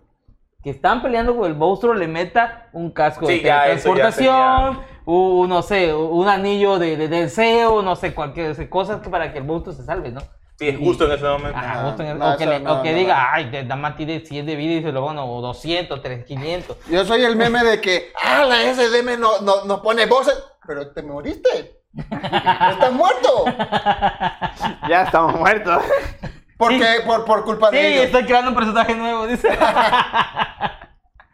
[0.61, 4.81] que están peleando con el monstruo le meta un casco de Sí, ya teletransportación,
[5.11, 9.43] un, no sé, un anillo de, de deseo, no sé, cualquier cosa para que el
[9.45, 10.21] monstruo se salve, ¿no?
[10.59, 11.57] Sí, justo en ese momento.
[11.57, 13.45] Ajá, justo en el- no, o que, eso le- no, o que no, diga, ay,
[13.51, 16.77] nada más tiene 100 de vida y se lo van, o 200, 300, 500.
[16.89, 20.37] Yo soy el meme de que, ah, la SDM no, no, nos pone voces,
[20.67, 21.79] pero te moriste.
[21.97, 23.45] Estás muerto.
[24.87, 25.81] Ya estamos muertos.
[26.57, 28.05] Porque, por, por culpa Sí, de ellos.
[28.07, 29.47] estoy creando un personaje nuevo, dice.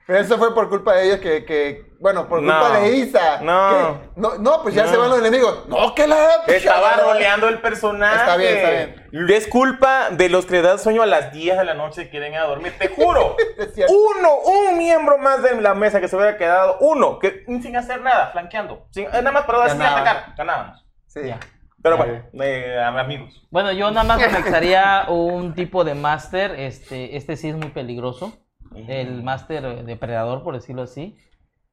[0.08, 2.80] Pero eso fue por culpa de ellos que, que bueno, por culpa No.
[2.82, 3.42] de Isa.
[3.42, 3.70] No.
[4.14, 4.92] que- no, no, pues ya No.
[4.92, 5.68] se van los enemigos.
[5.68, 6.44] No, que la...
[6.46, 8.16] Estaba roleando el personaje.
[8.20, 9.30] Está bien, está bien.
[9.32, 12.10] Es culpa de los que le dan sueño a las 10 de la noche y
[12.10, 12.74] quieren ir a dormir.
[12.78, 13.36] Te juro.
[13.90, 16.78] Uno, un miembro más de la mesa que se hubiera quedado.
[16.82, 18.86] Uno, que sin hacer nada, flanqueando.
[18.92, 20.02] Sin, nada más para así Ganaban.
[20.08, 20.36] atacar.
[20.38, 20.86] Ganábamos.
[21.08, 21.22] Sí.
[21.26, 21.40] Ya.
[21.82, 23.46] Pero bueno, eh, amigos.
[23.50, 28.34] Bueno, yo nada más anexaría un tipo de máster, este, este sí es muy peligroso,
[28.76, 31.18] el máster depredador, por decirlo así,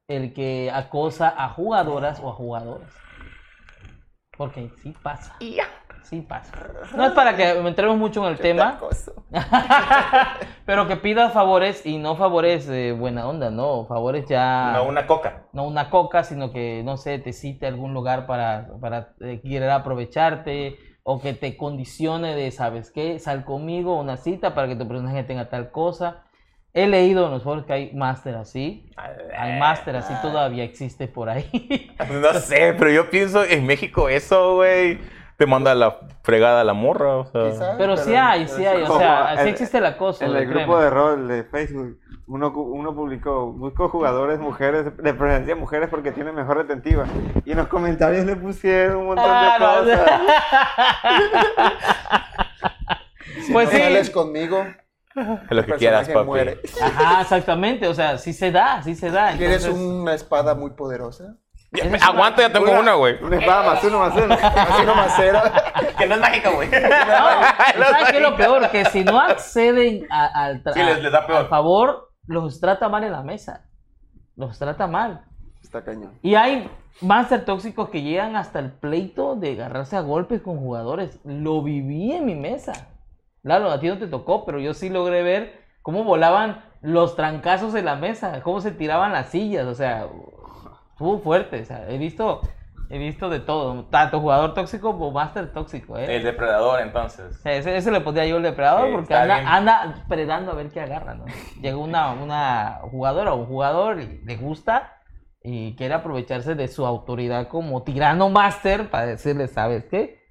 [0.08, 2.88] el que acosa a jugadoras o a jugadores.
[4.36, 5.36] Porque sí pasa.
[6.02, 6.52] Sí pasa.
[6.96, 8.78] No es para que entremos mucho en el tema,
[10.66, 14.72] pero que pidas favores y no favores de buena onda, no, favores ya...
[14.74, 15.44] No, una coca.
[15.52, 19.40] no una coca, sino que, no sé, te cite a algún lugar para, para eh,
[19.42, 23.18] querer aprovecharte o que te condicione de, ¿sabes qué?
[23.18, 26.24] Sal conmigo, una cita para que tu personaje tenga tal cosa.
[26.74, 28.90] He leído en los foros que hay máster así.
[29.36, 31.94] Hay máster así, todavía existe por ahí.
[32.10, 34.98] No sé, pero yo pienso en México eso, güey.
[35.36, 37.16] Te manda a la fregada a la morra.
[37.16, 37.50] O sea.
[37.50, 40.24] Quizá, Pero sí hay, sí hay, o sea, sí existe el acoso.
[40.24, 40.62] En el créeme.
[40.64, 41.98] grupo de rol de Facebook,
[42.28, 47.04] uno, uno publicó, busco jugadores mujeres, de preferencia mujeres porque tienen mejor retentiva.
[47.44, 50.20] Y en los comentarios le pusieron un montón Ah, de no, cosas.
[53.52, 53.82] Pues no sí.
[53.82, 54.64] sales conmigo,
[55.50, 56.26] lo que quieras, papi.
[56.26, 56.60] muere.
[56.82, 59.32] Ajá, exactamente, o sea, sí se da, sí se da.
[59.36, 61.36] ¿Quieres entonces- una espada muy poderosa?
[61.74, 63.16] Ya, Aguanta, ya tengo una, güey.
[63.24, 64.34] Una espada más uno más uno.
[64.34, 65.40] Así nomás cero.
[65.98, 66.68] Que no es mágica, güey.
[67.78, 68.68] No, ¿sabes qué es lo peor?
[68.70, 71.38] Que si no acceden a- al, Sí, les- les da peor.
[71.40, 73.64] al favor, los trata mal en la mesa.
[74.36, 75.24] Los trata mal.
[75.62, 76.12] Está cañón.
[76.22, 81.20] Y hay máster tóxicos que llegan hasta el pleito de agarrarse a golpes con jugadores.
[81.24, 82.88] Lo viví en mi mesa.
[83.42, 87.74] Claro, a ti no te tocó, pero yo sí logré ver cómo volaban los trancazos
[87.74, 90.06] en la mesa, cómo se tiraban las sillas, o sea,
[90.92, 91.62] estuvo fuerte.
[91.62, 92.40] O sea, he visto,
[92.88, 96.16] he visto de todo, tanto jugador tóxico como máster tóxico, ¿eh?
[96.16, 97.40] El depredador, entonces.
[97.44, 100.80] Ese, ese le pondría yo el depredador Sí, porque anda, anda predando a ver qué
[100.80, 101.24] agarra, ¿no?
[101.60, 104.98] Llega una, una jugadora o un jugador y le gusta
[105.42, 110.21] y quiere aprovecharse de su autoridad como tirano máster para decirle, ¿sabes qué?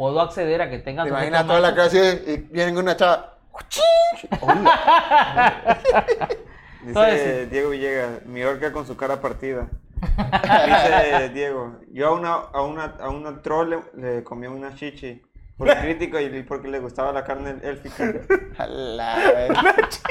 [0.00, 1.90] Puedo acceder a que tengas Te imaginas toda la máster".
[1.90, 3.36] clase y viene una chava.
[6.86, 9.68] Dice Diego Villegas, mi orca con su cara partida.
[10.00, 13.82] Dice Diego, yo a una, a una, a una troll le,
[14.14, 15.20] le comí una chichi
[15.60, 18.12] por crítico y porque le gustaba la carne élfica.
[18.58, 20.02] A la vez.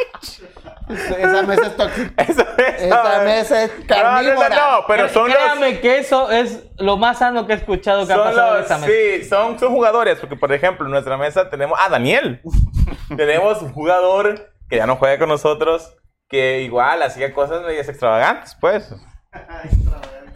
[1.17, 2.13] Esa mesa es tóxica.
[2.23, 2.81] Eso es.
[2.83, 4.49] Esa mesa es No, no, carnívora.
[4.49, 5.35] no, no, pero son los.
[5.37, 8.53] Créame que eso es lo más sano que he escuchado que ha Son pasado en
[8.53, 8.91] los, esta mesa.
[8.91, 12.41] sí, son, son jugadores, porque por ejemplo en nuestra mesa tenemos a Daniel.
[13.17, 15.95] tenemos un jugador que ya no juega con nosotros,
[16.27, 18.93] que igual hacía cosas medias extravagantes, pues.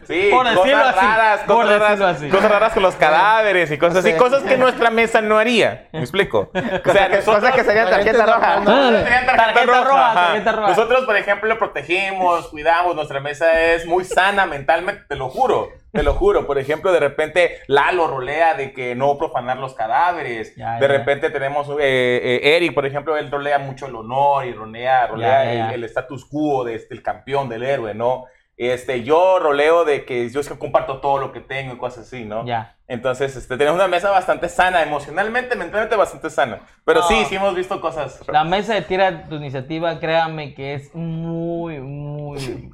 [0.08, 2.30] Sí, Por decirlo cosas así, raras, por cosas raras, decirlo así.
[2.30, 4.18] cosas raras con los cadáveres y cosas así, Sí.
[4.18, 5.88] cosas que nuestra mesa no haría.
[5.92, 6.52] ¿Me explico?
[6.86, 8.56] O sea, nosotros, Cosas que serían tarjeta roja.
[8.58, 9.36] roja, ajá.
[9.36, 10.68] tarjeta roja.
[10.70, 16.04] Nosotros, por ejemplo, protegemos, cuidamos, nuestra mesa es muy sana mentalmente, te lo juro, te
[16.04, 16.46] lo juro.
[16.46, 20.56] Por ejemplo, de repente Lalo rolea de que no profanar los cadáveres.
[20.56, 20.88] Ya, de ya.
[20.88, 25.46] repente tenemos eh, eh, Eric, por ejemplo, él rolea mucho el honor y rolea, rolea
[25.46, 25.74] Ya, ya, ya.
[25.74, 28.26] el, el status quo de este, el campeón, del héroe, ¿no?
[28.70, 32.08] Este, yo roleo de que yo es que comparto todo lo que tengo y cosas
[32.08, 32.46] así, ¿no?
[32.46, 32.76] Ya.
[32.88, 36.60] Entonces, este, tenemos una mesa bastante sana, emocionalmente, mentalmente bastante sana.
[36.86, 37.08] Pero No.
[37.08, 38.22] sí, sí hemos visto cosas.
[38.28, 42.70] La mesa de tira tu iniciativa, créame que es muy, muy.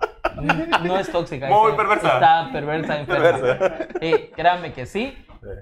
[0.84, 1.48] No es tóxica.
[1.48, 2.14] Muy es- perversa.
[2.16, 3.38] Está perversa, enferma.
[3.40, 3.88] Perversa.
[4.36, 5.18] Créame que sí.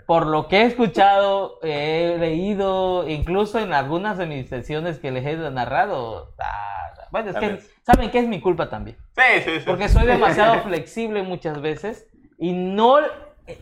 [0.08, 5.24] Por lo que he escuchado, he leído, incluso en algunas de mis sesiones que les
[5.26, 6.34] he narrado.
[6.40, 8.98] ah, bueno, es que saben que es mi culpa también.
[9.16, 9.64] Sí, sí, sí.
[9.66, 12.08] Porque soy demasiado flexible muchas veces
[12.38, 12.98] y no,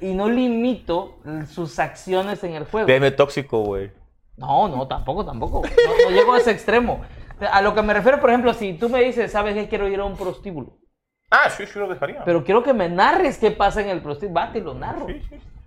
[0.02, 1.18] y no limito
[1.48, 2.88] sus acciones en el juego.
[2.88, 3.92] Deme tóxico, güey.
[4.38, 5.62] No, no, tampoco, tampoco.
[5.64, 7.02] No, no llego a ese extremo.
[7.52, 9.68] A lo que me refiero, por ejemplo, si tú me dices, ¿sabes qué?
[9.68, 10.78] Quiero ir a un prostíbulo.
[11.32, 12.24] Ah, sí, sí lo dejaría.
[12.24, 14.40] Pero quiero que me narres qué pasa en el prostíbulo.
[14.40, 15.08] Va, te lo narro.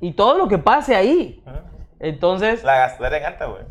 [0.01, 1.43] Y todo lo que pase ahí.
[1.99, 3.63] Entonces, La gastaré en alta, güey.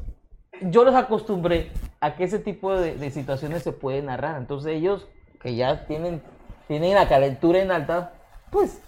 [0.61, 1.71] yo los acostumbré
[2.01, 4.37] a que ese tipo de, de situaciones se pueden narrar.
[4.37, 5.07] Entonces ellos,
[5.41, 6.21] que ya tienen,
[6.67, 8.13] tienen la calentura en alta,
[8.51, 8.81] pues...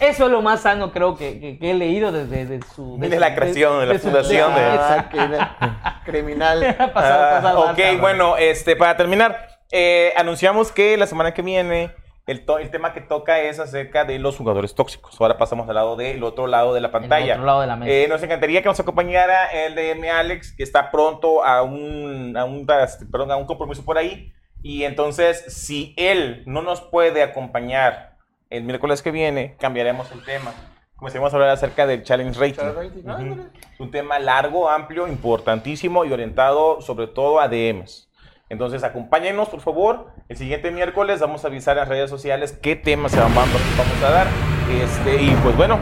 [0.00, 2.98] Eso es lo más sano, creo, que, que- que he leído desde de su...
[3.00, 6.76] De la creación, de la fundación de- Ah, que era criminal.
[6.94, 11.90] pasado, Ah, ok, bueno, este, para terminar, eh, anunciamos que la semana que viene
[12.28, 15.20] el, to- el tema que toca es acerca de los jugadores tóxicos.
[15.20, 17.34] Ahora pasamos al lado del otro lado de la pantalla.
[17.34, 17.90] otro lado de la mesa.
[17.92, 22.44] Eh, nos encantaría que nos acompañara el DM Alex, que está pronto a un, a
[22.44, 22.66] un,
[23.10, 24.32] perdón, a un compromiso por ahí.
[24.62, 28.16] Y entonces, si él no nos puede acompañar
[28.50, 30.52] el miércoles que viene, cambiaremos el tema.
[30.96, 32.54] Comencemos a hablar acerca del Challenge Rating.
[32.56, 33.10] Challenge rating, Ujú.
[33.12, 33.50] ándale.
[33.78, 38.07] Un tema largo, amplio, importantísimo y orientado sobre todo a DMs.
[38.50, 40.06] Entonces, acompáñenos, por favor.
[40.28, 43.60] El siguiente miércoles vamos a avisar en las redes sociales qué temas se van, vamos
[43.76, 44.26] vamos a dar.
[44.70, 45.78] Este, y pues bueno,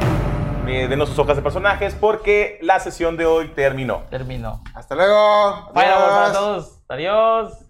[0.67, 4.03] eh, denos sus hojas de personajes porque la sesión de hoy terminó.
[4.11, 4.63] Terminó.
[4.75, 5.71] Hasta luego.
[5.75, 6.11] Vaya, Adiós.
[6.11, 6.81] para todos.
[6.89, 7.66] Adiós.